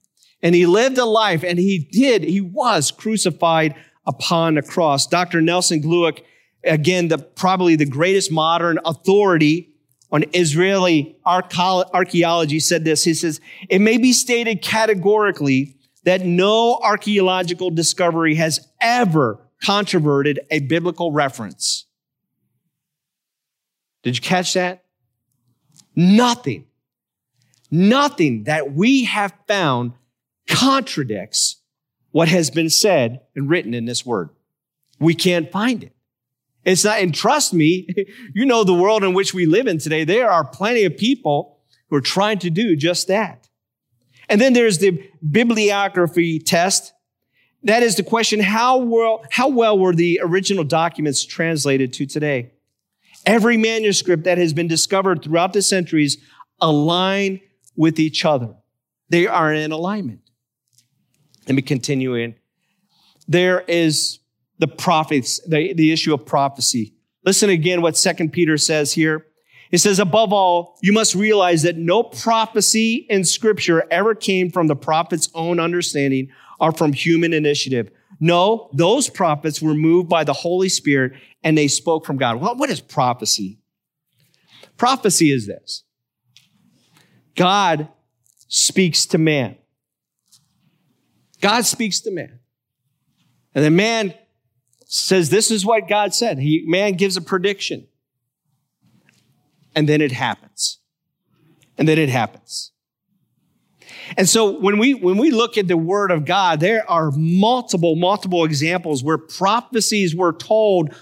And 0.43 0.55
he 0.55 0.67
lived 0.67 0.99
a 0.99 1.05
life 1.05 1.45
and 1.45 1.59
he 1.59 1.89
did, 1.91 2.25
he 2.25 2.41
was 2.41 2.91
crucified 2.91 3.75
upon 4.07 4.59
a 4.59 4.63
cross. 4.63 5.07
Dr. 5.07 5.41
Nelson 5.41 5.81
Glueck, 5.81 6.23
again, 6.65 7.09
the, 7.09 7.19
probably 7.19 7.77
the 7.77 7.87
greatest 7.87 8.33
modern 8.33 8.79
authority 8.85 9.69
on 10.11 10.25
Israeli 10.35 11.17
archaeology 11.25 12.61
said 12.61 12.85
this. 12.85 13.05
He 13.05 13.15
says, 13.15 13.41
it 13.71 13.79
may 13.81 13.97
be 13.97 14.13
stated 14.13 14.61
categorically 14.61 15.77
that 16.05 16.27
no 16.27 16.79
archaeological 16.83 17.71
discovery 17.71 18.35
has 18.35 18.69
ever 18.81 19.39
controverted 19.65 20.41
a 20.51 20.59
biblical 20.61 21.13
reference. 21.13 21.87
Did 24.03 24.17
you 24.17 24.23
catch 24.23 24.55
that? 24.55 24.85
Nothing, 25.95 26.67
nothing 27.71 28.45
that 28.45 28.73
we 28.73 29.05
have 29.05 29.33
found 29.47 29.93
contradicts 30.49 31.61
what 32.11 32.29
has 32.29 32.51
been 32.51 32.71
said 32.71 33.21
and 33.35 33.49
written 33.49 33.75
in 33.75 33.85
this 33.85 34.05
word. 34.05 34.31
We 34.99 35.15
can't 35.15 35.51
find 35.51 35.83
it. 35.83 35.95
It's 36.65 36.85
not, 36.85 37.01
and 37.01 37.15
trust 37.15 37.53
me, 37.53 37.89
you 38.35 38.47
know 38.47 38.65
the 38.65 38.75
world 38.75 39.03
in 39.03 39.15
which 39.15 39.35
we 39.35 39.47
live 39.47 39.67
in 39.67 39.79
today. 39.79 40.05
There 40.05 40.31
are 40.31 40.45
plenty 40.45 40.85
of 40.85 40.97
people 40.97 41.59
who 41.89 41.97
are 41.97 42.03
trying 42.03 42.39
to 42.41 42.51
do 42.51 42.77
just 42.77 43.09
that. 43.09 43.49
And 44.29 44.41
then 44.41 44.53
there's 44.53 44.79
the 44.79 45.03
bibliography 45.29 46.39
test. 46.39 46.93
that 47.65 47.83
is 47.83 47.97
the 47.97 48.03
question 48.03 48.41
how 48.41 48.79
well, 48.79 49.25
how 49.31 49.49
well 49.49 49.79
were 49.79 49.95
the 49.95 50.21
original 50.23 50.65
documents 50.65 51.25
translated 51.25 51.93
to 51.95 52.07
today? 52.07 52.53
Every 53.25 53.57
manuscript 53.57 54.25
that 54.25 54.39
has 54.39 54.53
been 54.53 54.69
discovered 54.69 55.23
throughout 55.23 55.53
the 55.53 55.63
centuries 55.63 56.19
align 56.61 57.41
with 57.77 57.99
each 57.99 58.25
other. 58.25 58.55
They 59.09 59.27
are 59.27 59.53
in 59.53 59.73
alignment. 59.73 60.21
Let 61.47 61.55
me 61.55 61.63
continue 61.63 62.15
in. 62.15 62.35
There 63.29 63.61
is 63.69 64.21
the 64.59 64.69
prophets, 64.69 65.41
the, 65.47 65.73
the 65.75 65.93
issue 65.93 66.15
of 66.15 66.27
prophecy. 66.27 66.95
Listen 67.25 67.51
again 67.51 67.83
what 67.83 67.97
Second 67.97 68.33
Peter 68.33 68.57
says 68.57 68.93
here. 68.93 69.27
It 69.71 69.79
says, 69.79 69.99
above 69.99 70.33
all, 70.33 70.79
you 70.83 70.93
must 70.93 71.15
realize 71.15 71.63
that 71.63 71.77
no 71.77 72.03
prophecy 72.03 73.07
in 73.09 73.25
scripture 73.25 73.85
ever 73.91 74.15
came 74.15 74.51
from 74.51 74.67
the 74.67 74.77
prophet's 74.77 75.31
own 75.35 75.59
understanding 75.59 76.29
or 76.61 76.73
from 76.73 76.93
human 76.93 77.33
initiative. 77.33 77.91
No, 78.21 78.71
those 78.75 79.09
prophets 79.09 79.63
were 79.63 79.75
moved 79.75 80.09
by 80.09 80.25
the 80.25 80.33
Holy 80.33 80.69
Spirit 80.69 81.15
and 81.45 81.57
they 81.57 81.69
spoke 81.69 82.07
from 82.07 82.17
God. 82.17 82.41
Well, 82.41 82.57
what 82.57 82.71
is 82.71 82.81
prophecy? 82.81 83.59
Prophecy 84.77 85.31
is 85.31 85.47
this. 85.47 85.85
God 87.35 87.89
speaks 88.49 89.07
to 89.07 89.19
man. 89.19 89.57
God 91.41 91.65
speaks 91.65 92.01
to 92.01 92.11
man. 92.11 92.39
And 93.55 93.65
then 93.65 93.77
man 93.77 94.15
says, 94.87 95.31
this 95.31 95.51
is 95.51 95.65
what 95.65 95.89
God 95.89 96.15
said. 96.15 96.39
He, 96.39 96.65
man 96.67 96.95
gives 96.95 97.17
a 97.17 97.21
prediction 97.21 97.87
and 99.75 99.89
then 99.89 100.01
it 100.01 100.13
happens. 100.13 100.79
And 101.79 101.89
then 101.89 101.99
it 101.99 102.09
happens. 102.09 102.73
And 104.17 104.29
so 104.29 104.59
when 104.59 104.79
we 104.79 104.95
when 104.95 105.17
we 105.17 105.31
look 105.31 105.57
at 105.57 105.69
the 105.69 105.77
word 105.77 106.11
of 106.11 106.25
God, 106.25 106.61
there 106.61 106.89
are 106.89 107.11
multiple 107.13 107.97
multiple 107.97 108.45
examples 108.45 109.03
where 109.03 109.19
prophecies 109.19 110.15
were 110.15 110.33
told 110.33 110.95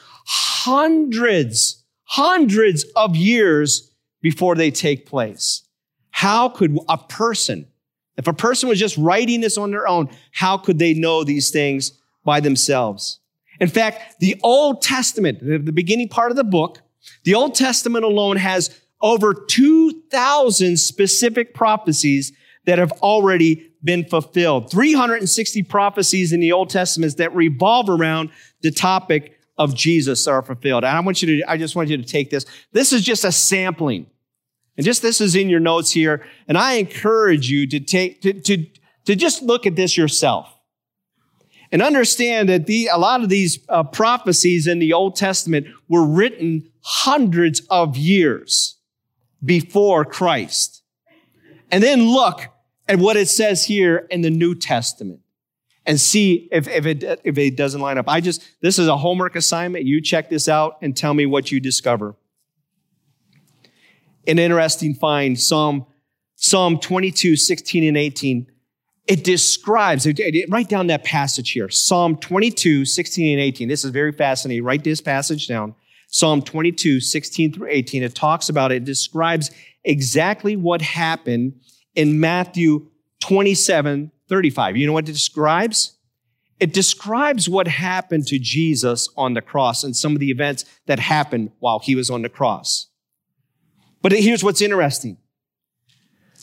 hundreds 0.64 1.85
hundreds 2.05 2.85
of 2.96 3.14
years 3.14 3.92
before 4.20 4.57
they 4.57 4.70
take 4.70 5.07
place. 5.07 5.62
How 6.11 6.49
could 6.49 6.77
a 6.88 6.99
person 6.99 7.66
if 8.16 8.27
a 8.27 8.35
person 8.35 8.68
was 8.68 8.79
just 8.79 8.99
writing 8.99 9.40
this 9.40 9.57
on 9.57 9.70
their 9.70 9.88
own, 9.88 10.11
how 10.33 10.59
could 10.59 10.79
they 10.79 10.92
know 10.92 11.25
these 11.25 11.51
things 11.51 11.99
by 12.23 12.40
themselves? 12.40 13.18
In 13.61 13.68
fact, 13.68 14.20
the 14.20 14.38
Old 14.42 14.83
Testament, 14.83 15.38
the 15.40 15.73
beginning 15.73 16.09
part 16.09 16.31
of 16.31 16.37
the 16.37 16.44
book, 16.44 16.83
the 17.25 17.35
Old 17.35 17.55
Testament 17.55 18.05
alone 18.05 18.37
has 18.37 18.79
over 19.01 19.33
2,000 19.33 20.77
specific 20.77 21.55
prophecies 21.55 22.33
that 22.66 22.79
have 22.79 22.92
already 23.01 23.73
been 23.83 24.05
fulfilled. 24.05 24.70
360 24.70 25.62
prophecies 25.62 26.35
in 26.35 26.40
the 26.40 26.53
Old 26.53 26.68
Testament 26.68 27.16
that 27.16 27.35
revolve 27.35 27.88
around 27.88 28.29
the 28.61 28.70
topic 28.70 29.39
of 29.61 29.75
Jesus 29.75 30.27
are 30.27 30.40
fulfilled. 30.40 30.85
And 30.85 30.96
I 30.96 31.01
want 31.01 31.20
you 31.20 31.37
to, 31.37 31.51
I 31.51 31.59
just 31.59 31.77
want 31.77 31.90
you 31.90 31.99
to 31.99 32.03
take 32.03 32.31
this. 32.31 32.46
This 32.73 32.94
is 32.94 33.03
just 33.03 33.25
a 33.25 33.31
sampling. 33.31 34.07
And 34.79 34.87
just 34.87 35.03
this 35.03 35.20
is 35.20 35.37
in 35.37 35.51
your 35.51 35.61
notes 35.61 35.90
here. 35.90 36.25
And 36.49 36.57
I 36.57 36.75
encourage 36.75 37.51
you 37.51 37.66
to 37.66 37.79
take, 37.79 38.23
to, 38.23 38.33
to, 38.33 38.66
to 39.05 39.14
just 39.14 39.42
look 39.42 39.66
at 39.66 39.77
this 39.77 39.99
yourself 39.99 40.51
and 41.70 41.83
understand 41.83 42.49
that 42.49 42.64
the, 42.64 42.88
a 42.90 42.96
lot 42.96 43.23
of 43.23 43.29
these 43.29 43.59
uh, 43.68 43.83
prophecies 43.83 44.66
in 44.66 44.79
the 44.79 44.94
Old 44.94 45.14
Testament 45.14 45.66
were 45.88 46.07
written 46.07 46.70
hundreds 46.81 47.61
of 47.68 47.99
years 47.99 48.79
before 49.44 50.07
Christ. 50.07 50.83
And 51.70 51.83
then 51.83 52.09
look 52.09 52.46
at 52.88 52.99
what 52.99 53.18
it 53.18 53.29
says 53.29 53.66
here 53.66 54.07
in 54.11 54.23
the 54.23 54.31
New 54.31 54.55
Testament 54.55 55.20
and 55.87 56.01
see 56.01 56.49
if, 56.53 56.69
if, 56.69 56.87
it, 56.87 57.21
if 57.25 57.38
it 57.38 57.57
doesn't 57.57 57.81
line 57.81 57.99
up. 57.99 58.09
I 58.09 58.21
just, 58.21 58.47
this 58.61 58.79
is 58.79 58.87
a 58.87 58.97
homework 58.97 59.37
assignment. 59.37 59.85
You 59.85 60.01
check 60.01 60.29
this 60.29 60.49
out 60.49 60.79
and 60.83 60.97
tell 60.97 61.14
me 61.14 61.27
what 61.27 61.51
you 61.51 61.61
discover. 61.61 62.16
An 64.27 64.38
interesting 64.38 64.95
find, 64.95 65.40
Psalm, 65.40 65.87
Psalm 66.37 66.79
22, 66.79 67.37
16 67.37 67.85
and 67.85 67.97
18 67.97 68.47
it 69.11 69.25
describes, 69.25 70.07
it, 70.07 70.21
it, 70.21 70.49
write 70.49 70.69
down 70.69 70.87
that 70.87 71.03
passage 71.03 71.51
here 71.51 71.69
Psalm 71.69 72.16
22, 72.16 72.85
16 72.85 73.33
and 73.33 73.40
18. 73.40 73.69
This 73.69 73.85
is 73.85 73.90
very 73.90 74.12
fascinating. 74.12 74.62
Write 74.62 74.85
this 74.85 75.01
passage 75.01 75.49
down. 75.49 75.75
Psalm 76.07 76.43
22, 76.43 77.01
16 77.01 77.53
through 77.53 77.69
18. 77.69 78.05
It 78.05 78.14
talks 78.14 78.49
about 78.49 78.71
it, 78.71 78.77
it 78.77 78.85
describes 78.85 79.51
exactly 79.85 80.55
what 80.55 80.81
happened 80.81 81.59
in 81.97 82.21
Matthew 82.21 82.87
27, 83.19 84.12
35. 84.31 84.79
You 84.79 84.87
know 84.87 84.95
what 84.95 85.07
it 85.07 85.12
describes? 85.12 85.99
It 86.59 86.73
describes 86.73 87.49
what 87.49 87.69
happened 87.69 88.27
to 88.29 88.38
Jesus 88.38 89.09
on 89.16 89.35
the 89.35 89.43
cross 89.43 89.85
and 89.85 89.95
some 89.95 90.12
of 90.12 90.21
the 90.21 90.31
events 90.31 90.64
that 90.87 90.99
happened 90.99 91.51
while 91.59 91.81
he 91.81 91.95
was 91.95 92.09
on 92.09 92.23
the 92.23 92.29
cross. 92.29 92.87
But 94.03 94.12
here's 94.12 94.45
what's 94.45 94.62
interesting. 94.62 95.19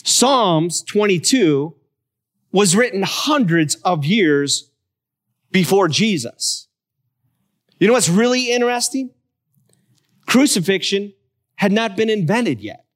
Psalms 0.04 0.84
22 0.84 1.76
was 2.52 2.76
written 2.76 3.04
hundreds 3.04 3.76
of 3.76 4.06
years 4.06 4.72
before 5.52 5.88
Jesus. 5.88 6.68
You 7.80 7.88
know 7.88 7.94
what's 7.94 8.10
really 8.10 8.52
interesting? 8.52 9.12
Crucifixion 10.26 11.14
had 11.56 11.72
not 11.72 11.96
been 11.96 12.10
invented 12.10 12.60
yet. 12.60 12.87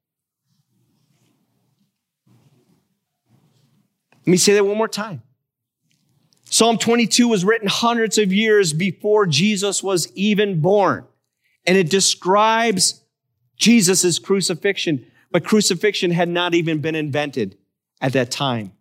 Let 4.26 4.30
me 4.30 4.36
say 4.36 4.54
that 4.54 4.64
one 4.64 4.76
more 4.76 4.88
time. 4.88 5.22
Psalm 6.44 6.78
22 6.78 7.28
was 7.28 7.44
written 7.44 7.68
hundreds 7.68 8.18
of 8.18 8.32
years 8.32 8.72
before 8.72 9.26
Jesus 9.26 9.82
was 9.82 10.12
even 10.14 10.60
born. 10.60 11.06
And 11.66 11.78
it 11.78 11.88
describes 11.88 13.02
Jesus' 13.56 14.18
crucifixion, 14.18 15.06
but 15.30 15.44
crucifixion 15.44 16.10
had 16.10 16.28
not 16.28 16.54
even 16.54 16.80
been 16.80 16.94
invented 16.94 17.56
at 18.00 18.12
that 18.12 18.30
time. 18.30 18.72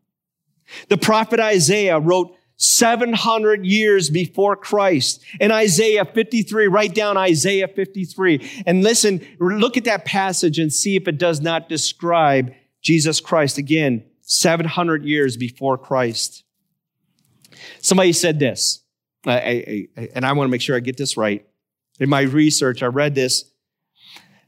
The 0.90 0.98
prophet 0.98 1.40
Isaiah 1.40 2.00
wrote 2.00 2.36
700 2.58 3.66
years 3.66 4.10
before 4.10 4.56
Christ. 4.56 5.24
In 5.40 5.52
Isaiah 5.52 6.06
53, 6.06 6.68
write 6.68 6.94
down 6.94 7.18
Isaiah 7.18 7.68
53 7.68 8.64
and 8.68 8.84
listen, 8.84 9.26
look 9.40 9.78
at 9.78 9.86
that 9.86 10.06
passage 10.06 10.60
and 10.60 10.72
see 10.72 10.96
if 10.96 11.08
it 11.08 11.18
does 11.18 11.42
not 11.42 11.70
describe 11.70 12.54
Jesus 12.82 13.20
Christ 13.20 13.58
again, 13.58 14.04
700 14.32 15.04
years 15.06 15.38
before 15.38 15.78
Christ. 15.78 16.44
Somebody 17.80 18.14
said 18.14 18.40
this, 18.40 18.84
I, 19.26 19.88
I, 19.98 20.10
and 20.16 20.26
I 20.26 20.34
want 20.34 20.48
to 20.48 20.52
make 20.52 20.62
sure 20.62 20.76
I 20.76 20.80
get 20.80 20.98
this 20.98 21.18
right. 21.18 21.46
In 22.00 22.10
my 22.10 22.22
research, 22.22 22.82
I 22.82 22.88
read 22.88 23.14
this. 23.14 23.52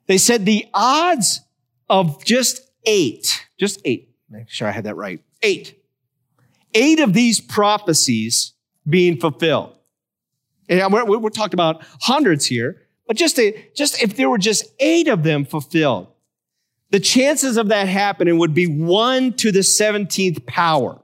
They 0.07 0.17
said 0.17 0.45
the 0.45 0.65
odds 0.73 1.41
of 1.89 2.23
just 2.25 2.61
eight, 2.85 3.45
just 3.59 3.79
eight, 3.85 4.15
make 4.29 4.49
sure 4.49 4.67
I 4.67 4.71
had 4.71 4.85
that 4.85 4.95
right, 4.95 5.21
eight 5.41 5.79
eight 6.73 6.99
of 6.99 7.13
these 7.13 7.39
prophecies 7.39 8.53
being 8.87 9.19
fulfilled. 9.19 9.75
And 10.69 10.91
we're, 10.91 11.05
we're 11.05 11.29
talking 11.29 11.55
about 11.55 11.83
hundreds 12.01 12.45
here, 12.45 12.81
but 13.07 13.17
just, 13.17 13.37
a, 13.39 13.69
just 13.75 14.01
if 14.01 14.15
there 14.15 14.29
were 14.29 14.37
just 14.37 14.65
eight 14.79 15.07
of 15.07 15.23
them 15.23 15.45
fulfilled, 15.45 16.07
the 16.93 16.99
chances 16.99 17.57
of 17.57 17.69
that 17.69 17.87
happening 17.87 18.37
would 18.37 18.53
be 18.53 18.67
one 18.67 19.33
to 19.33 19.51
the 19.51 19.61
17th 19.61 20.45
power. 20.45 21.01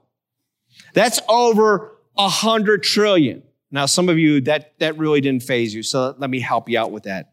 That's 0.94 1.18
over 1.28 1.96
a 2.16 2.28
hundred 2.28 2.84
trillion. 2.84 3.42
Now, 3.72 3.86
some 3.86 4.08
of 4.08 4.16
you, 4.16 4.40
that, 4.42 4.78
that 4.78 4.96
really 4.98 5.20
didn't 5.20 5.42
faze 5.42 5.74
you. 5.74 5.82
So 5.82 6.14
let 6.16 6.30
me 6.30 6.38
help 6.38 6.68
you 6.68 6.78
out 6.78 6.92
with 6.92 7.02
that. 7.02 7.32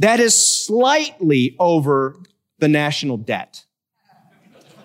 That 0.00 0.18
is 0.18 0.34
slightly 0.34 1.54
over 1.60 2.16
the 2.58 2.66
national 2.66 3.16
debt. 3.16 3.64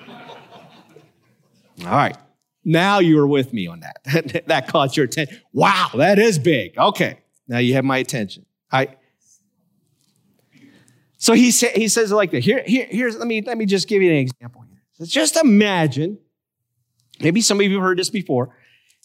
All 0.08 1.88
right. 1.88 2.16
Now 2.64 3.00
you 3.00 3.18
are 3.18 3.28
with 3.28 3.54
me 3.54 3.66
on 3.66 3.80
that. 3.80 4.44
that 4.46 4.68
caught 4.68 4.96
your 4.96 5.08
attention. 5.08 5.42
Wow, 5.52 5.90
that 5.96 6.20
is 6.20 6.38
big. 6.38 6.78
Okay. 6.78 7.18
Now 7.48 7.58
you 7.58 7.74
have 7.74 7.86
my 7.86 7.98
attention. 7.98 8.46
I 8.72 8.90
so 11.24 11.32
he, 11.32 11.52
sa- 11.52 11.68
he 11.74 11.88
says 11.88 12.12
like 12.12 12.32
that. 12.32 12.44
Here, 12.44 12.62
here, 12.66 12.86
here's 12.90 13.16
let 13.16 13.28
me 13.28 13.42
let 13.42 13.58
me 13.58 13.66
just 13.66 13.88
give 13.88 14.02
you 14.02 14.12
an 14.12 14.18
example. 14.18 14.66
So 14.92 15.06
just 15.06 15.38
imagine, 15.38 16.18
maybe 17.22 17.40
some 17.40 17.62
of 17.62 17.66
you 17.66 17.76
have 17.76 17.82
heard 17.82 17.98
this 17.98 18.10
before. 18.10 18.54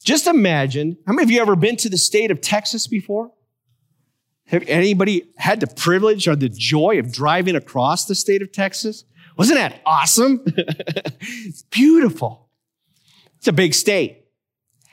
Just 0.02 0.26
imagine, 0.26 0.96
how 1.06 1.12
many 1.12 1.22
of 1.22 1.30
you 1.30 1.40
ever 1.40 1.54
been 1.54 1.76
to 1.76 1.88
the 1.88 1.96
state 1.96 2.32
of 2.32 2.40
Texas 2.40 2.88
before? 2.88 3.30
Have 4.46 4.64
anybody 4.66 5.30
had 5.36 5.60
the 5.60 5.68
privilege 5.68 6.26
or 6.26 6.34
the 6.34 6.48
joy 6.48 6.98
of 6.98 7.12
driving 7.12 7.54
across 7.54 8.06
the 8.06 8.16
state 8.16 8.42
of 8.42 8.50
Texas? 8.50 9.04
Wasn't 9.36 9.56
that 9.56 9.80
awesome? 9.86 10.44
It's 11.20 11.62
beautiful. 11.70 12.48
It's 13.36 13.46
a 13.46 13.52
big 13.52 13.74
state. 13.74 14.24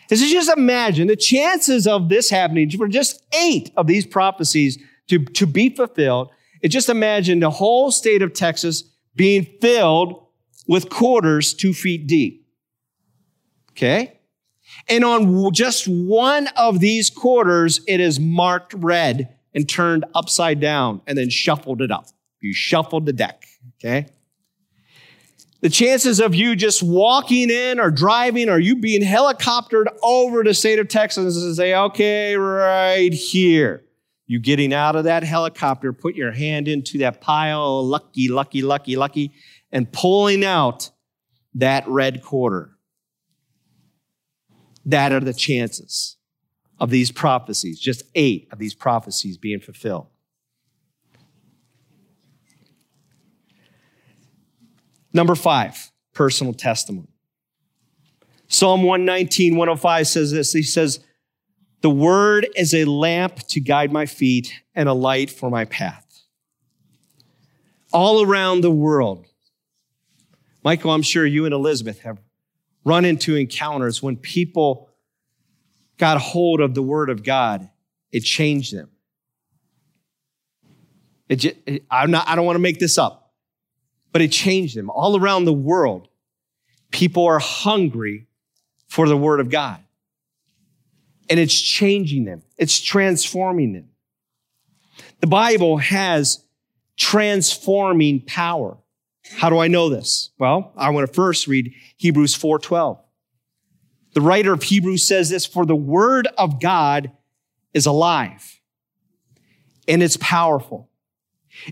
So 0.10 0.16
just 0.16 0.56
imagine 0.56 1.08
the 1.08 1.16
chances 1.16 1.88
of 1.88 2.08
this 2.10 2.30
happening 2.30 2.70
for 2.70 2.88
just 2.88 3.26
eight 3.34 3.72
of 3.76 3.88
these 3.88 4.06
prophecies 4.06 4.78
to, 5.08 5.26
to 5.26 5.48
be 5.48 5.70
fulfilled. 5.70 6.30
Just 6.72 6.90
imagine 6.90 7.40
the 7.40 7.50
whole 7.50 7.92
state 7.92 8.22
of 8.22 8.34
Texas 8.34 8.84
being 9.16 9.46
filled 9.62 10.26
with 10.68 10.90
quarters 10.90 11.54
two 11.54 11.74
feet 11.74 12.08
deep. 12.08 12.48
Okay? 13.72 14.20
And 14.88 15.04
on 15.04 15.54
just 15.54 15.88
one 15.88 16.48
of 16.58 16.80
these 16.80 17.10
quarters, 17.10 17.82
it 17.88 18.00
is 18.00 18.20
marked 18.20 18.74
red 18.74 19.36
and 19.54 19.68
turned 19.68 20.06
upside 20.14 20.60
down 20.60 21.02
and 21.08 21.18
then 21.18 21.30
shuffled 21.30 21.82
it 21.82 21.92
up. 21.92 22.08
You 22.42 22.54
shuffled 22.54 23.06
the 23.06 23.14
deck, 23.14 23.46
okay? 23.80 24.08
The 25.62 25.70
chances 25.70 26.20
of 26.20 26.36
you 26.36 26.56
just 26.56 26.84
walking 26.84 27.50
in 27.50 27.80
or 27.80 27.90
driving 27.90 28.50
or 28.50 28.60
you 28.60 28.76
being 28.76 29.02
helicoptered 29.02 29.86
over 30.04 30.44
the 30.44 30.54
state 30.54 30.78
of 30.80 30.90
Texas 30.90 31.42
and 31.42 31.56
say, 31.56 31.74
okay, 31.74 32.36
right 32.36 33.14
here. 33.14 33.85
You 34.28 34.40
getting 34.40 34.74
out 34.74 34.96
of 34.96 35.04
that 35.04 35.24
helicopter, 35.24 35.94
put 35.94 36.16
your 36.16 36.32
hand 36.32 36.68
into 36.68 36.98
that 37.00 37.22
pile, 37.22 37.86
lucky, 37.86 38.28
lucky, 38.28 38.62
lucky, 38.62 38.96
lucky, 38.96 39.34
and 39.72 39.92
pulling 39.92 40.44
out 40.44 40.90
that 41.54 41.88
red 41.88 42.24
quarter. 42.24 42.72
That 44.86 45.12
are 45.12 45.20
the 45.20 45.34
chances 45.34 46.18
of 46.80 46.90
these 46.90 47.12
prophecies, 47.12 47.80
just 47.80 48.04
eight 48.16 48.48
of 48.52 48.60
these 48.60 48.74
prophecies 48.74 49.38
being 49.38 49.60
fulfilled. 49.60 50.08
Number 55.14 55.36
five, 55.36 55.92
personal 56.14 56.54
testimony. 56.54 57.08
Psalm 58.48 58.84
119, 58.84 59.56
105 59.56 60.08
says 60.08 60.32
this. 60.32 60.52
He 60.52 60.62
says, 60.62 61.00
The 61.86 61.92
word 61.92 62.48
is 62.56 62.74
a 62.74 62.86
lamp 62.86 63.46
to 63.50 63.60
guide 63.60 63.92
my 63.92 64.08
feet 64.08 64.60
and 64.74 64.90
a 64.90 64.94
light 64.94 65.30
for 65.30 65.52
my 65.52 65.66
path. 65.66 66.24
All 67.94 68.24
around 68.24 68.62
the 68.62 68.72
world, 68.72 69.28
Michael, 70.64 70.90
I'm 70.90 71.04
sure 71.04 71.28
you 71.28 71.46
and 71.46 71.54
Elizabeth 71.54 72.00
have 72.00 72.18
run 72.84 73.06
into 73.06 73.36
encounters 73.36 74.02
when 74.02 74.18
people 74.18 74.90
got 76.00 76.20
hold 76.20 76.60
of 76.60 76.74
the 76.74 76.82
Word 76.82 77.12
of 77.12 77.22
God, 77.22 77.70
it 78.12 78.22
changed 78.22 78.76
them. 78.76 78.90
It 81.30 81.36
just, 81.36 81.56
I'm 81.92 82.10
not, 82.10 82.28
I 82.28 82.36
don't 82.36 82.48
want 82.48 82.56
to 82.56 82.64
make 82.64 82.80
this 82.80 82.98
up, 82.98 83.32
but 84.12 84.24
it 84.24 84.32
changed 84.32 84.76
them. 84.76 84.90
All 84.90 85.20
around 85.20 85.46
the 85.46 85.54
world, 85.54 86.08
people 86.90 87.26
are 87.28 87.38
hungry 87.38 88.26
for 88.88 89.08
the 89.08 89.16
Word 89.16 89.40
of 89.40 89.52
God. 89.52 89.85
And 91.30 91.40
it's 91.40 91.60
changing 91.60 92.26
them, 92.26 92.44
it's 92.58 92.80
transforming 92.80 93.74
them. 93.74 93.90
The 95.22 95.28
Bible 95.28 95.78
has 95.78 96.46
transforming 96.98 98.22
power. 98.22 98.78
How 99.38 99.50
do 99.50 99.58
I 99.58 99.68
know 99.68 99.90
this? 99.90 100.30
Well, 100.38 100.72
I 100.78 100.92
want 100.92 101.08
to 101.08 101.14
first 101.14 101.48
read 101.48 101.74
Hebrews 101.98 102.36
4:12. 102.36 103.00
The 104.14 104.22
writer 104.22 104.54
of 104.54 104.64
Hebrews 104.64 105.06
says 105.06 105.30
this, 105.30 105.46
for 105.46 105.66
the 105.66 105.76
word 105.76 106.28
of 106.38 106.62
God 106.62 107.12
is 107.74 107.86
alive 107.86 108.62
and 109.88 110.02
it's 110.02 110.18
powerful. 110.18 110.90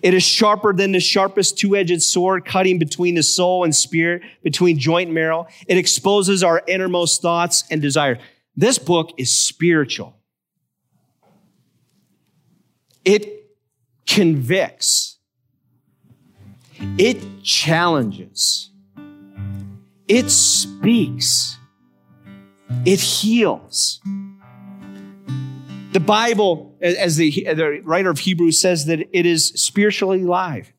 It 0.01 0.13
is 0.13 0.23
sharper 0.23 0.73
than 0.73 0.93
the 0.93 0.99
sharpest 0.99 1.57
two-edged 1.57 2.01
sword, 2.01 2.45
cutting 2.45 2.79
between 2.79 3.15
the 3.15 3.23
soul 3.23 3.63
and 3.63 3.75
spirit, 3.75 4.23
between 4.41 4.79
joint 4.79 5.07
and 5.07 5.15
marrow. 5.15 5.47
It 5.67 5.77
exposes 5.77 6.43
our 6.43 6.61
innermost 6.67 7.21
thoughts 7.21 7.63
and 7.69 7.81
desires. 7.81 8.17
This 8.55 8.77
book 8.77 9.11
is 9.17 9.37
spiritual. 9.37 10.17
It 13.03 13.49
convicts. 14.07 15.17
It 16.97 17.43
challenges. 17.43 18.71
It 20.07 20.29
speaks. 20.29 21.57
It 22.85 22.99
heals. 22.99 24.01
The 25.93 25.99
Bible, 25.99 26.75
as 26.81 27.17
the, 27.17 27.31
the 27.53 27.81
writer 27.83 28.09
of 28.09 28.19
Hebrews 28.19 28.59
says, 28.59 28.85
that 28.85 28.99
it 29.11 29.25
is 29.25 29.49
spiritually 29.49 30.23
alive. 30.23 30.73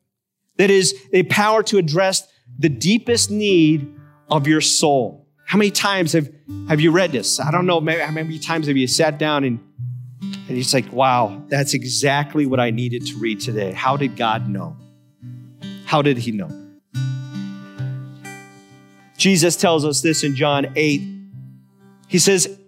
That 0.57 0.71
is 0.71 0.95
a 1.13 1.23
power 1.25 1.63
to 1.65 1.79
address 1.79 2.27
the 2.59 2.69
deepest 2.69 3.31
need 3.31 3.93
of 4.29 4.47
your 4.47 4.61
soul. 4.61 5.24
How 5.45 5.59
many 5.59 5.71
times 5.71 6.13
have, 6.13 6.31
have 6.69 6.81
you 6.81 6.91
read 6.91 7.13
this? 7.13 7.39
I 7.39 7.51
don't 7.51 7.67
know, 7.67 7.81
maybe, 7.81 8.01
how 8.01 8.11
many 8.11 8.39
times 8.39 8.67
have 8.67 8.77
you 8.77 8.87
sat 8.87 9.19
down 9.19 9.45
and, 9.45 9.61
and 10.23 10.59
it's 10.59 10.73
like, 10.73 10.91
wow, 10.93 11.43
that's 11.49 11.75
exactly 11.75 12.47
what 12.47 12.61
I 12.61 12.71
needed 12.71 13.07
to 13.07 13.17
read 13.17 13.41
today. 13.41 13.73
How 13.73 13.97
did 13.97 14.17
God 14.17 14.49
know? 14.49 14.77
How 15.85 16.03
did 16.03 16.19
he 16.19 16.33
know? 16.33 16.51
Jesus 19.17 19.57
tells 19.57 19.85
us 19.85 20.01
this 20.01 20.25
in 20.25 20.35
John 20.35 20.73
8, 20.75 21.03
he 22.09 22.19
says, 22.19 22.59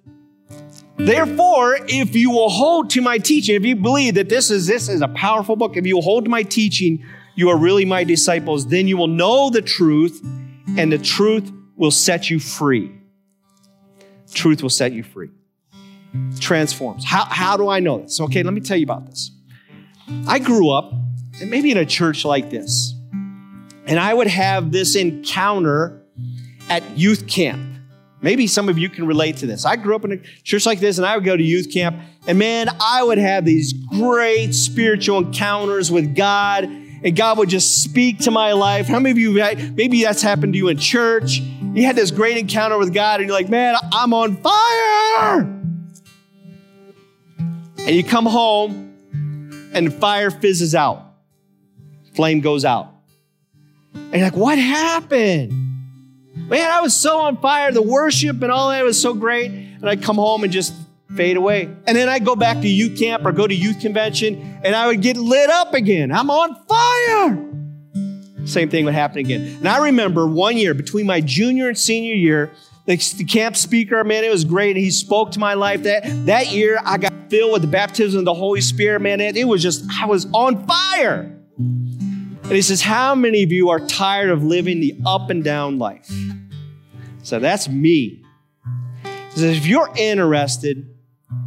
Therefore, 0.96 1.78
if 1.88 2.14
you 2.14 2.30
will 2.30 2.48
hold 2.48 2.90
to 2.90 3.02
my 3.02 3.18
teaching, 3.18 3.54
if 3.54 3.64
you 3.64 3.76
believe 3.76 4.14
that 4.14 4.28
this 4.28 4.50
is 4.50 4.66
this 4.66 4.88
is 4.88 5.02
a 5.02 5.08
powerful 5.08 5.56
book, 5.56 5.76
if 5.76 5.86
you 5.86 6.00
hold 6.00 6.24
to 6.24 6.30
my 6.30 6.42
teaching, 6.42 7.04
you 7.34 7.50
are 7.50 7.56
really 7.58 7.84
my 7.84 8.02
disciples, 8.02 8.68
then 8.68 8.88
you 8.88 8.96
will 8.96 9.08
know 9.08 9.50
the 9.50 9.60
truth, 9.60 10.22
and 10.78 10.90
the 10.90 10.98
truth 10.98 11.52
will 11.76 11.90
set 11.90 12.30
you 12.30 12.40
free. 12.40 12.92
Truth 14.32 14.62
will 14.62 14.70
set 14.70 14.92
you 14.92 15.02
free. 15.02 15.30
Transforms. 16.40 17.04
How, 17.04 17.24
how 17.26 17.56
do 17.56 17.68
I 17.68 17.80
know 17.80 17.98
this? 17.98 18.20
Okay, 18.20 18.42
let 18.42 18.54
me 18.54 18.60
tell 18.60 18.76
you 18.76 18.84
about 18.84 19.06
this. 19.06 19.30
I 20.26 20.38
grew 20.38 20.70
up, 20.70 20.92
and 21.40 21.50
maybe 21.50 21.70
in 21.70 21.78
a 21.78 21.84
church 21.84 22.24
like 22.24 22.50
this, 22.50 22.94
and 23.86 24.00
I 24.00 24.12
would 24.12 24.26
have 24.26 24.72
this 24.72 24.96
encounter 24.96 26.02
at 26.68 26.98
youth 26.98 27.26
camp. 27.26 27.62
Maybe 28.20 28.46
some 28.46 28.68
of 28.68 28.78
you 28.78 28.88
can 28.88 29.06
relate 29.06 29.36
to 29.38 29.46
this. 29.46 29.64
I 29.64 29.76
grew 29.76 29.94
up 29.94 30.04
in 30.04 30.12
a 30.12 30.16
church 30.42 30.66
like 30.66 30.80
this 30.80 30.98
and 30.98 31.06
I 31.06 31.16
would 31.16 31.24
go 31.24 31.36
to 31.36 31.42
youth 31.42 31.72
camp 31.72 32.00
and 32.26 32.38
man, 32.38 32.68
I 32.80 33.02
would 33.02 33.18
have 33.18 33.44
these 33.44 33.72
great 33.72 34.52
spiritual 34.52 35.18
encounters 35.18 35.92
with 35.92 36.16
God 36.16 36.64
and 36.64 37.14
God 37.14 37.38
would 37.38 37.48
just 37.48 37.84
speak 37.84 38.20
to 38.20 38.30
my 38.30 38.52
life. 38.52 38.86
How 38.88 38.98
many 38.98 39.12
of 39.12 39.18
you, 39.18 39.32
maybe 39.74 40.02
that's 40.02 40.22
happened 40.22 40.54
to 40.54 40.56
you 40.56 40.68
in 40.68 40.78
church? 40.78 41.40
You 41.76 41.84
had 41.84 41.94
this 41.94 42.10
great 42.10 42.38
encounter 42.38 42.78
with 42.78 42.94
God 42.94 43.20
and 43.20 43.28
you're 43.28 43.36
like, 43.36 43.50
man, 43.50 43.76
I'm 43.92 44.14
on 44.14 44.38
fire. 44.38 45.40
And 47.38 47.90
you 47.90 48.02
come 48.02 48.24
home 48.24 49.70
and 49.74 49.88
the 49.88 49.90
fire 49.90 50.30
fizzes 50.30 50.74
out, 50.74 51.04
flame 52.14 52.40
goes 52.40 52.64
out. 52.64 52.94
And 53.92 54.14
you're 54.14 54.22
like, 54.22 54.36
what 54.36 54.56
happened? 54.56 55.52
Man, 56.48 56.70
I 56.70 56.80
was 56.80 56.96
so 56.96 57.18
on 57.18 57.36
fire. 57.42 57.70
The 57.72 57.82
worship 57.82 58.40
and 58.40 58.50
all 58.50 58.70
that 58.70 58.82
was 58.82 58.98
so 58.98 59.12
great. 59.12 59.50
And 59.50 59.86
I'd 59.86 60.02
come 60.02 60.16
home 60.16 60.44
and 60.44 60.52
just 60.52 60.72
fade 61.14 61.36
away. 61.36 61.64
And 61.86 61.94
then 61.94 62.08
I'd 62.08 62.24
go 62.24 62.36
back 62.36 62.62
to 62.62 62.68
youth 62.68 62.98
camp 62.98 63.26
or 63.26 63.32
go 63.32 63.46
to 63.46 63.54
youth 63.54 63.80
convention 63.80 64.60
and 64.64 64.74
I 64.74 64.86
would 64.86 65.02
get 65.02 65.18
lit 65.18 65.50
up 65.50 65.74
again. 65.74 66.10
I'm 66.10 66.30
on 66.30 66.54
fire. 66.64 67.55
Same 68.46 68.70
thing 68.70 68.84
would 68.84 68.94
happen 68.94 69.18
again. 69.18 69.42
And 69.58 69.68
I 69.68 69.84
remember 69.86 70.26
one 70.26 70.56
year 70.56 70.72
between 70.72 71.06
my 71.06 71.20
junior 71.20 71.68
and 71.68 71.76
senior 71.76 72.14
year, 72.14 72.52
the, 72.86 72.96
camp 73.28 73.56
speaker, 73.56 74.02
man, 74.04 74.22
it 74.22 74.30
was 74.30 74.44
great. 74.44 74.76
And 74.76 74.84
he 74.84 74.90
spoke 74.90 75.32
to 75.32 75.40
my 75.40 75.54
life 75.54 75.82
that, 75.82 76.04
that 76.26 76.52
year. 76.52 76.78
I 76.84 76.98
got 76.98 77.12
filled 77.28 77.52
with 77.52 77.62
the 77.62 77.68
baptism 77.68 78.20
of 78.20 78.24
the 78.24 78.34
Holy 78.34 78.60
Spirit, 78.60 79.00
man. 79.02 79.20
It, 79.20 79.36
it 79.36 79.44
was 79.44 79.62
just, 79.62 79.84
I 80.00 80.06
was 80.06 80.26
on 80.32 80.64
fire. 80.66 81.32
And 81.58 82.52
he 82.52 82.62
says, 82.62 82.80
How 82.80 83.16
many 83.16 83.42
of 83.42 83.50
you 83.50 83.70
are 83.70 83.80
tired 83.80 84.30
of 84.30 84.44
living 84.44 84.80
the 84.80 84.96
up 85.04 85.30
and 85.30 85.42
down 85.42 85.78
life? 85.78 86.08
So 87.24 87.40
that's 87.40 87.68
me. 87.68 88.22
He 89.02 89.40
says, 89.40 89.56
If 89.56 89.66
you're 89.66 89.90
interested 89.96 90.88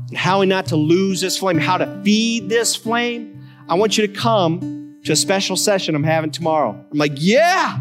in 0.09 0.17
how 0.17 0.43
not 0.43 0.65
to 0.67 0.75
lose 0.75 1.21
this 1.21 1.38
flame, 1.38 1.57
how 1.57 1.77
to 1.77 2.01
feed 2.03 2.49
this 2.49 2.75
flame, 2.75 3.47
I 3.69 3.75
want 3.75 3.97
you 3.97 4.05
to 4.05 4.13
come 4.13 4.78
to 5.05 5.13
a 5.13 5.15
special 5.15 5.55
session 5.55 5.95
I'm 5.95 6.03
having 6.03 6.31
tomorrow. 6.31 6.71
I'm 6.91 6.97
like, 6.97 7.13
Yeah, 7.15 7.77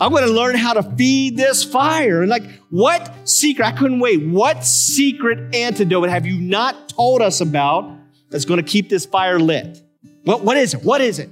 I'm 0.00 0.12
going 0.12 0.24
to 0.24 0.32
learn 0.32 0.54
how 0.54 0.74
to 0.74 0.82
feed 0.96 1.36
this 1.36 1.64
fire. 1.64 2.22
And 2.22 2.30
like, 2.30 2.44
what 2.70 3.12
secret? 3.28 3.66
I 3.66 3.72
couldn't 3.72 3.98
wait. 3.98 4.24
What 4.24 4.64
secret 4.64 5.54
antidote 5.54 6.08
have 6.08 6.24
you 6.24 6.40
not 6.40 6.88
told 6.88 7.20
us 7.20 7.40
about 7.40 7.90
that's 8.30 8.44
going 8.44 8.62
to 8.62 8.68
keep 8.68 8.88
this 8.88 9.06
fire 9.06 9.40
lit? 9.40 9.82
What, 10.24 10.42
what 10.42 10.56
is 10.56 10.74
it? 10.74 10.84
What 10.84 11.00
is 11.00 11.18
it? 11.18 11.30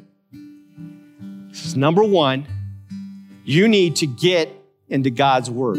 This 1.48 1.64
is 1.64 1.76
number 1.76 2.02
one, 2.02 2.46
you 3.44 3.68
need 3.68 3.96
to 3.96 4.07
get 4.07 4.50
into 4.88 5.11
God's 5.11 5.48
word. 5.48 5.76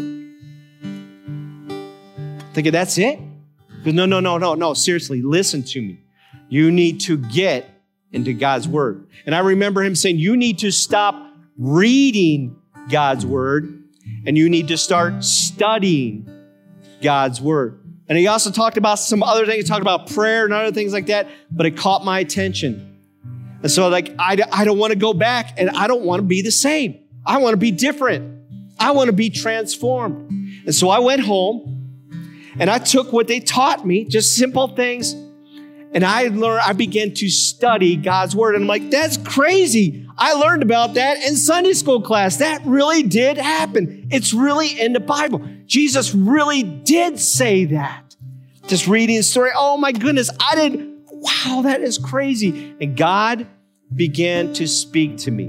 Thinking 2.54 2.72
that's 2.72 2.96
it? 2.96 3.20
No, 3.84 4.06
no, 4.06 4.20
no, 4.20 4.38
no, 4.38 4.54
no. 4.54 4.74
Seriously, 4.74 5.22
listen 5.22 5.62
to 5.62 5.82
me. 5.82 6.00
You 6.48 6.70
need 6.70 7.00
to 7.02 7.18
get 7.18 7.68
into 8.12 8.32
God's 8.32 8.66
word. 8.66 9.06
And 9.26 9.34
I 9.34 9.40
remember 9.40 9.82
him 9.82 9.94
saying, 9.94 10.18
you 10.18 10.36
need 10.36 10.58
to 10.60 10.70
stop 10.70 11.32
reading 11.58 12.56
God's 12.90 13.26
word 13.26 13.84
and 14.26 14.38
you 14.38 14.48
need 14.48 14.68
to 14.68 14.78
start 14.78 15.24
studying 15.24 16.28
God's 17.02 17.40
word. 17.40 17.84
And 18.08 18.16
he 18.16 18.26
also 18.26 18.50
talked 18.50 18.78
about 18.78 18.98
some 18.98 19.22
other 19.22 19.44
things. 19.44 19.64
He 19.64 19.68
talked 19.68 19.82
about 19.82 20.10
prayer 20.10 20.44
and 20.44 20.54
other 20.54 20.72
things 20.72 20.92
like 20.92 21.06
that, 21.06 21.28
but 21.50 21.66
it 21.66 21.76
caught 21.76 22.04
my 22.04 22.20
attention. 22.20 22.98
And 23.62 23.70
so, 23.70 23.88
like, 23.88 24.14
I, 24.18 24.38
I 24.52 24.64
don't 24.64 24.78
want 24.78 24.92
to 24.92 24.98
go 24.98 25.12
back 25.12 25.54
and 25.58 25.68
I 25.70 25.86
don't 25.86 26.02
want 26.02 26.20
to 26.20 26.26
be 26.26 26.40
the 26.40 26.50
same. 26.52 26.98
I 27.26 27.38
want 27.38 27.52
to 27.52 27.58
be 27.58 27.70
different. 27.70 28.36
I 28.78 28.92
want 28.92 29.08
to 29.08 29.12
be 29.12 29.28
transformed. 29.28 30.30
And 30.64 30.74
so 30.74 30.88
I 30.88 31.00
went 31.00 31.20
home 31.20 31.74
And 32.58 32.70
I 32.70 32.78
took 32.78 33.12
what 33.12 33.28
they 33.28 33.40
taught 33.40 33.86
me, 33.86 34.04
just 34.04 34.34
simple 34.34 34.68
things, 34.68 35.14
and 35.98 36.04
I 36.04 36.28
learned, 36.28 36.60
I 36.64 36.74
began 36.74 37.12
to 37.14 37.28
study 37.28 37.96
God's 37.96 38.36
word. 38.36 38.54
And 38.54 38.62
I'm 38.62 38.68
like, 38.68 38.88
that's 38.88 39.16
crazy. 39.16 40.06
I 40.16 40.34
learned 40.34 40.62
about 40.62 40.94
that 40.94 41.20
in 41.24 41.34
Sunday 41.34 41.72
school 41.72 42.02
class. 42.02 42.36
That 42.36 42.64
really 42.64 43.02
did 43.02 43.36
happen. 43.36 44.06
It's 44.12 44.32
really 44.32 44.80
in 44.80 44.92
the 44.92 45.00
Bible. 45.00 45.42
Jesus 45.66 46.14
really 46.14 46.62
did 46.62 47.18
say 47.18 47.64
that. 47.64 48.14
Just 48.68 48.86
reading 48.86 49.16
the 49.16 49.24
story. 49.24 49.50
Oh 49.56 49.76
my 49.76 49.90
goodness. 49.90 50.30
I 50.38 50.54
didn't, 50.54 51.04
wow, 51.10 51.62
that 51.62 51.80
is 51.80 51.98
crazy. 51.98 52.76
And 52.80 52.96
God 52.96 53.48
began 53.92 54.52
to 54.52 54.68
speak 54.68 55.16
to 55.16 55.32
me. 55.32 55.46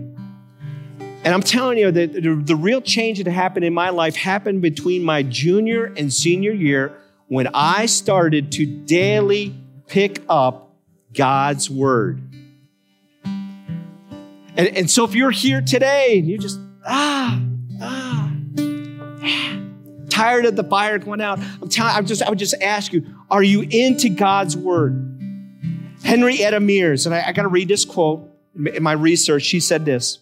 And 1.24 1.28
I'm 1.28 1.44
telling 1.44 1.78
you 1.78 1.92
that 1.92 2.14
the, 2.14 2.42
the 2.44 2.56
real 2.56 2.82
change 2.82 3.24
that 3.24 3.32
happened 3.32 3.66
in 3.66 3.76
my 3.76 3.92
life 3.92 4.16
happened 4.16 4.64
between 4.64 5.04
my 5.04 5.22
junior 5.22 5.94
and 5.96 6.12
senior 6.12 6.54
year 6.54 6.98
when 7.28 7.50
I 7.54 7.86
started 7.86 8.52
to 8.54 8.66
daily 8.66 9.56
pick 9.90 10.24
up 10.30 10.76
God's 11.14 11.70
word. 11.70 12.22
And, 13.24 14.68
and 14.78 14.90
so 14.90 15.04
if 15.04 15.16
you're 15.16 15.32
here 15.32 15.62
today 15.62 16.20
and 16.20 16.30
you're 16.30 16.40
just, 16.40 16.60
ah, 16.86 17.42
ah, 17.82 18.32
tired 20.10 20.46
of 20.46 20.56
the 20.56 20.64
fire 20.64 21.00
going 21.00 21.22
out, 21.22 21.40
I'm 21.40 21.70
telling 21.70 21.96
I'm 21.96 22.06
just, 22.06 22.22
I 22.22 22.30
would 22.30 22.40
just 22.40 22.56
ask 22.62 22.94
you, 22.94 23.06
are 23.30 23.44
you 23.44 23.62
into 23.70 24.10
God's 24.10 24.56
word? 24.56 25.06
Henrietta 26.04 26.60
Mears, 26.60 27.06
and 27.06 27.14
I, 27.14 27.28
I 27.28 27.32
got 27.34 27.44
to 27.44 27.50
read 27.50 27.68
this 27.68 27.86
quote 27.86 28.30
in 28.56 28.82
my 28.82 28.94
research. 28.94 29.44
She 29.44 29.60
said 29.60 29.86
this 29.86 30.20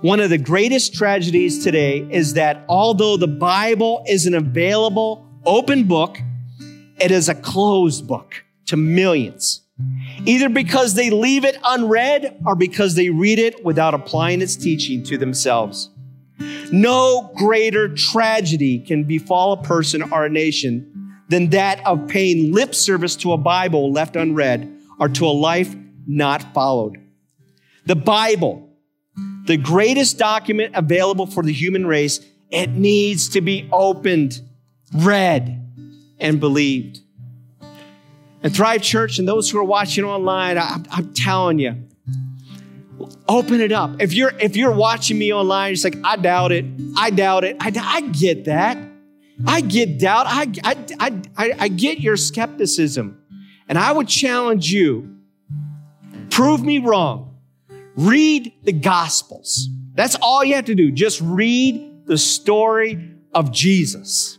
One 0.00 0.20
of 0.20 0.30
the 0.30 0.38
greatest 0.38 0.94
tragedies 0.94 1.64
today 1.64 2.06
is 2.10 2.34
that 2.34 2.64
although 2.68 3.16
the 3.16 3.28
Bible 3.28 4.04
is 4.06 4.26
an 4.26 4.34
available, 4.34 5.26
open 5.44 5.84
book, 5.84 6.18
it 6.98 7.10
is 7.10 7.28
a 7.28 7.34
closed 7.34 8.06
book 8.06 8.44
to 8.66 8.76
millions, 8.76 9.62
either 10.24 10.48
because 10.48 10.94
they 10.94 11.10
leave 11.10 11.44
it 11.44 11.58
unread 11.64 12.40
or 12.46 12.54
because 12.54 12.94
they 12.94 13.10
read 13.10 13.38
it 13.38 13.64
without 13.64 13.94
applying 13.94 14.40
its 14.40 14.56
teaching 14.56 15.02
to 15.04 15.18
themselves. 15.18 15.90
No 16.72 17.32
greater 17.36 17.88
tragedy 17.88 18.78
can 18.80 19.04
befall 19.04 19.52
a 19.52 19.62
person 19.62 20.02
or 20.12 20.24
a 20.24 20.30
nation 20.30 20.90
than 21.28 21.50
that 21.50 21.84
of 21.86 22.08
paying 22.08 22.52
lip 22.52 22.74
service 22.74 23.16
to 23.16 23.32
a 23.32 23.38
Bible 23.38 23.92
left 23.92 24.16
unread 24.16 24.70
or 24.98 25.08
to 25.08 25.26
a 25.26 25.28
life 25.28 25.74
not 26.06 26.54
followed. 26.54 27.00
The 27.86 27.96
Bible, 27.96 28.68
the 29.46 29.56
greatest 29.56 30.18
document 30.18 30.74
available 30.74 31.26
for 31.26 31.42
the 31.42 31.52
human 31.52 31.86
race, 31.86 32.20
it 32.50 32.70
needs 32.70 33.30
to 33.30 33.40
be 33.40 33.68
opened, 33.72 34.40
read, 34.94 35.63
and 36.18 36.40
believed. 36.40 37.00
And 38.42 38.54
Thrive 38.54 38.82
Church 38.82 39.18
and 39.18 39.26
those 39.26 39.50
who 39.50 39.58
are 39.58 39.64
watching 39.64 40.04
online, 40.04 40.58
I, 40.58 40.78
I'm 40.90 41.14
telling 41.14 41.58
you, 41.58 41.88
open 43.28 43.60
it 43.60 43.72
up. 43.72 44.00
If 44.00 44.12
you're 44.12 44.32
if 44.38 44.56
you're 44.56 44.74
watching 44.74 45.18
me 45.18 45.32
online, 45.32 45.72
it's 45.72 45.84
like 45.84 45.96
I 46.04 46.16
doubt 46.16 46.52
it. 46.52 46.66
I 46.96 47.10
doubt 47.10 47.44
it. 47.44 47.56
I, 47.60 47.72
I 47.82 48.00
get 48.02 48.44
that. 48.44 48.76
I 49.46 49.60
get 49.60 49.98
doubt. 49.98 50.26
I, 50.28 50.52
I, 50.62 51.22
I, 51.36 51.52
I 51.58 51.68
get 51.68 52.00
your 52.00 52.16
skepticism. 52.16 53.20
And 53.68 53.78
I 53.78 53.92
would 53.92 54.08
challenge 54.08 54.70
you 54.70 55.18
prove 56.30 56.64
me 56.64 56.78
wrong. 56.78 57.36
Read 57.96 58.52
the 58.62 58.72
Gospels. 58.72 59.68
That's 59.94 60.16
all 60.16 60.44
you 60.44 60.54
have 60.56 60.66
to 60.66 60.74
do. 60.74 60.90
Just 60.90 61.20
read 61.20 62.06
the 62.06 62.18
story 62.18 63.12
of 63.32 63.52
Jesus. 63.52 64.38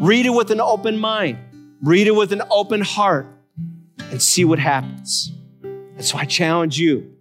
Read 0.00 0.26
it 0.26 0.30
with 0.30 0.50
an 0.50 0.60
open 0.60 0.98
mind. 0.98 1.38
Read 1.82 2.06
it 2.06 2.14
with 2.14 2.32
an 2.32 2.42
open 2.50 2.80
heart 2.80 3.26
and 3.98 4.20
see 4.20 4.44
what 4.44 4.58
happens. 4.58 5.32
And 5.62 6.04
so 6.04 6.18
I 6.18 6.24
challenge 6.24 6.78
you 6.78 7.12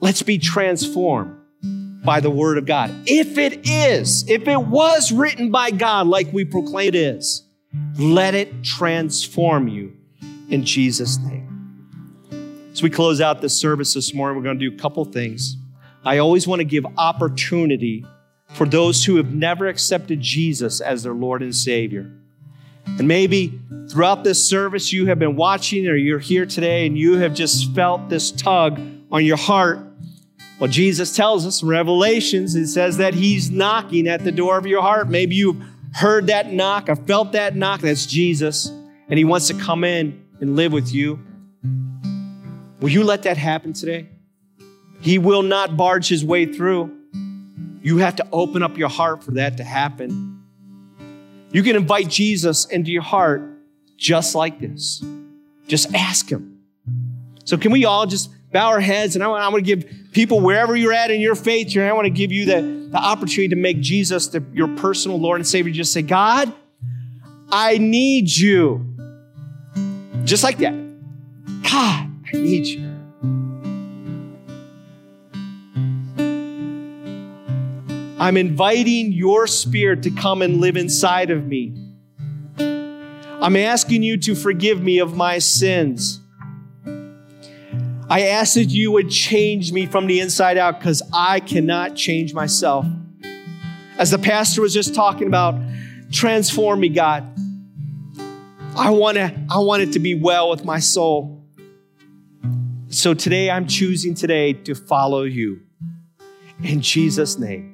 let's 0.00 0.22
be 0.22 0.38
transformed 0.38 1.36
by 2.04 2.20
the 2.20 2.30
Word 2.30 2.58
of 2.58 2.66
God. 2.66 2.90
If 3.06 3.38
it 3.38 3.66
is, 3.68 4.28
if 4.28 4.46
it 4.48 4.60
was 4.60 5.12
written 5.12 5.50
by 5.50 5.70
God 5.70 6.06
like 6.06 6.32
we 6.32 6.44
proclaim 6.44 6.88
it 6.88 6.94
is, 6.94 7.42
let 7.98 8.34
it 8.34 8.62
transform 8.62 9.68
you 9.68 9.96
in 10.50 10.64
Jesus' 10.64 11.18
name. 11.18 11.44
As 12.72 12.82
we 12.82 12.90
close 12.90 13.20
out 13.20 13.40
this 13.40 13.58
service 13.58 13.94
this 13.94 14.12
morning, 14.12 14.36
we're 14.36 14.44
going 14.44 14.58
to 14.58 14.70
do 14.70 14.74
a 14.74 14.78
couple 14.78 15.04
things. 15.04 15.56
I 16.04 16.18
always 16.18 16.46
want 16.46 16.60
to 16.60 16.64
give 16.64 16.84
opportunity 16.98 18.04
for 18.54 18.66
those 18.66 19.04
who 19.04 19.16
have 19.16 19.34
never 19.34 19.66
accepted 19.66 20.20
Jesus 20.20 20.80
as 20.80 21.02
their 21.02 21.12
Lord 21.12 21.42
and 21.42 21.54
Savior. 21.54 22.10
And 22.86 23.08
maybe 23.08 23.60
throughout 23.90 24.24
this 24.24 24.46
service, 24.48 24.92
you 24.92 25.06
have 25.06 25.18
been 25.18 25.36
watching 25.36 25.86
or 25.88 25.96
you're 25.96 26.18
here 26.18 26.46
today 26.46 26.86
and 26.86 26.96
you 26.96 27.18
have 27.18 27.34
just 27.34 27.74
felt 27.74 28.08
this 28.08 28.30
tug 28.30 28.80
on 29.10 29.24
your 29.24 29.36
heart. 29.36 29.80
Well, 30.60 30.70
Jesus 30.70 31.16
tells 31.16 31.46
us 31.46 31.62
in 31.62 31.68
Revelations, 31.68 32.54
it 32.54 32.68
says 32.68 32.98
that 32.98 33.14
He's 33.14 33.50
knocking 33.50 34.06
at 34.06 34.22
the 34.22 34.30
door 34.30 34.56
of 34.56 34.66
your 34.66 34.82
heart. 34.82 35.08
Maybe 35.08 35.34
you've 35.34 35.60
heard 35.92 36.28
that 36.28 36.52
knock 36.52 36.88
or 36.88 36.96
felt 36.96 37.32
that 37.32 37.56
knock. 37.56 37.80
That's 37.80 38.06
Jesus. 38.06 38.68
And 39.08 39.18
He 39.18 39.24
wants 39.24 39.48
to 39.48 39.54
come 39.54 39.82
in 39.82 40.24
and 40.40 40.54
live 40.54 40.72
with 40.72 40.94
you. 40.94 41.18
Will 42.80 42.90
you 42.90 43.02
let 43.02 43.24
that 43.24 43.36
happen 43.36 43.72
today? 43.72 44.08
He 45.00 45.18
will 45.18 45.42
not 45.42 45.76
barge 45.76 46.08
His 46.08 46.24
way 46.24 46.46
through. 46.46 47.03
You 47.84 47.98
have 47.98 48.16
to 48.16 48.26
open 48.32 48.62
up 48.62 48.78
your 48.78 48.88
heart 48.88 49.22
for 49.22 49.32
that 49.32 49.58
to 49.58 49.62
happen. 49.62 50.42
You 51.52 51.62
can 51.62 51.76
invite 51.76 52.08
Jesus 52.08 52.64
into 52.64 52.90
your 52.90 53.02
heart 53.02 53.42
just 53.98 54.34
like 54.34 54.58
this. 54.58 55.04
Just 55.68 55.94
ask 55.94 56.30
Him. 56.30 56.62
So, 57.44 57.58
can 57.58 57.72
we 57.72 57.84
all 57.84 58.06
just 58.06 58.30
bow 58.52 58.68
our 58.68 58.80
heads? 58.80 59.16
And 59.16 59.22
I 59.22 59.28
want, 59.28 59.42
I 59.42 59.48
want 59.50 59.66
to 59.66 59.76
give 59.76 59.92
people, 60.12 60.40
wherever 60.40 60.74
you're 60.74 60.94
at 60.94 61.10
in 61.10 61.20
your 61.20 61.34
faith, 61.34 61.72
here, 61.72 61.86
I 61.86 61.92
want 61.92 62.06
to 62.06 62.10
give 62.10 62.32
you 62.32 62.46
the, 62.46 62.88
the 62.90 62.96
opportunity 62.96 63.48
to 63.48 63.56
make 63.56 63.80
Jesus 63.80 64.28
the, 64.28 64.42
your 64.54 64.68
personal 64.76 65.20
Lord 65.20 65.40
and 65.40 65.46
Savior. 65.46 65.70
Just 65.70 65.92
say, 65.92 66.00
God, 66.00 66.50
I 67.50 67.76
need 67.76 68.34
you. 68.34 68.96
Just 70.24 70.42
like 70.42 70.56
that. 70.56 70.72
God, 71.70 72.10
I 72.32 72.32
need 72.32 72.64
you. 72.64 72.93
I'm 78.24 78.38
inviting 78.38 79.12
your 79.12 79.46
spirit 79.46 80.02
to 80.04 80.10
come 80.10 80.40
and 80.40 80.58
live 80.58 80.78
inside 80.78 81.30
of 81.30 81.46
me. 81.46 81.76
I'm 82.58 83.54
asking 83.54 84.02
you 84.02 84.16
to 84.16 84.34
forgive 84.34 84.82
me 84.82 84.98
of 84.98 85.14
my 85.14 85.38
sins. 85.38 86.20
I 88.08 88.28
ask 88.28 88.54
that 88.54 88.70
you 88.70 88.92
would 88.92 89.10
change 89.10 89.72
me 89.72 89.84
from 89.84 90.06
the 90.06 90.20
inside 90.20 90.56
out 90.56 90.78
because 90.80 91.02
I 91.12 91.38
cannot 91.40 91.96
change 91.96 92.32
myself. 92.32 92.86
As 93.98 94.10
the 94.10 94.18
pastor 94.18 94.62
was 94.62 94.72
just 94.72 94.94
talking 94.94 95.26
about, 95.26 95.60
transform 96.10 96.80
me, 96.80 96.88
God. 96.88 97.30
I 98.74 98.88
want 98.88 99.18
to 99.18 99.34
I 99.50 99.58
want 99.58 99.82
it 99.82 99.92
to 99.92 99.98
be 99.98 100.14
well 100.14 100.48
with 100.48 100.64
my 100.64 100.78
soul. 100.78 101.44
So 102.88 103.12
today 103.12 103.50
I'm 103.50 103.66
choosing 103.66 104.14
today 104.14 104.54
to 104.54 104.74
follow 104.74 105.24
you. 105.24 105.60
In 106.62 106.80
Jesus 106.80 107.38
name 107.38 107.73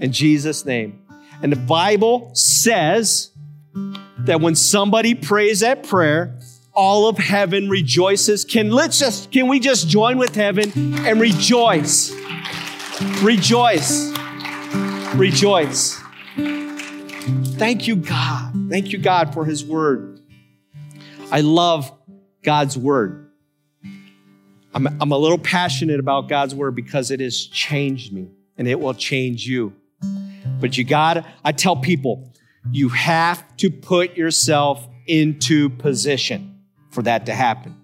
in 0.00 0.12
Jesus' 0.12 0.64
name. 0.64 1.02
And 1.42 1.52
the 1.52 1.56
Bible 1.56 2.30
says 2.34 3.30
that 4.18 4.40
when 4.40 4.54
somebody 4.54 5.14
prays 5.14 5.60
that 5.60 5.84
prayer, 5.84 6.38
all 6.78 7.08
of 7.08 7.18
heaven 7.18 7.68
rejoices. 7.68 8.44
Can 8.44 8.70
let's 8.70 9.00
just 9.00 9.32
can 9.32 9.48
we 9.48 9.58
just 9.58 9.88
join 9.88 10.16
with 10.16 10.36
heaven 10.36 10.70
and 11.04 11.20
rejoice? 11.20 12.14
Rejoice. 13.20 14.16
Rejoice. 15.16 16.00
Thank 17.56 17.88
you, 17.88 17.96
God. 17.96 18.52
Thank 18.70 18.92
you, 18.92 18.98
God, 18.98 19.34
for 19.34 19.44
His 19.44 19.64
word. 19.64 20.20
I 21.32 21.40
love 21.40 21.92
God's 22.44 22.78
word. 22.78 23.28
I'm, 24.72 24.86
I'm 25.00 25.10
a 25.10 25.18
little 25.18 25.38
passionate 25.38 25.98
about 25.98 26.28
God's 26.28 26.54
word 26.54 26.76
because 26.76 27.10
it 27.10 27.18
has 27.18 27.46
changed 27.46 28.12
me 28.12 28.28
and 28.56 28.68
it 28.68 28.78
will 28.78 28.94
change 28.94 29.48
you. 29.48 29.72
But 30.60 30.76
you 30.76 30.84
gotta, 30.84 31.24
I 31.44 31.52
tell 31.52 31.76
people, 31.76 32.32
you 32.70 32.88
have 32.90 33.56
to 33.58 33.70
put 33.70 34.16
yourself 34.16 34.86
into 35.06 35.70
position 35.70 36.62
for 36.90 37.02
that 37.02 37.26
to 37.26 37.34
happen. 37.34 37.76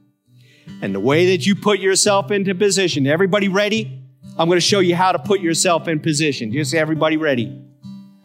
And 0.82 0.94
the 0.94 1.00
way 1.00 1.36
that 1.36 1.46
you 1.46 1.54
put 1.54 1.78
yourself 1.78 2.30
into 2.30 2.54
position, 2.54 3.06
everybody 3.06 3.48
ready? 3.48 4.00
I'm 4.36 4.48
to 4.50 4.60
show 4.60 4.80
you 4.80 4.96
how 4.96 5.12
to 5.12 5.18
put 5.18 5.40
yourself 5.40 5.86
in 5.86 6.00
position. 6.00 6.52
Just 6.52 6.74
everybody 6.74 7.16
ready. 7.16 7.62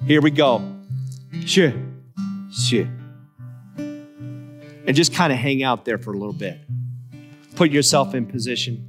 Here 0.05 0.21
we 0.21 0.31
go. 0.31 0.75
Sure. 1.45 1.73
Sure. 2.51 2.87
And 3.77 4.95
just 4.95 5.13
kind 5.13 5.31
of 5.31 5.37
hang 5.37 5.61
out 5.61 5.85
there 5.85 5.99
for 5.99 6.11
a 6.13 6.17
little 6.17 6.33
bit. 6.33 6.59
Put 7.55 7.69
yourself 7.71 8.15
in 8.15 8.25
position. 8.25 8.88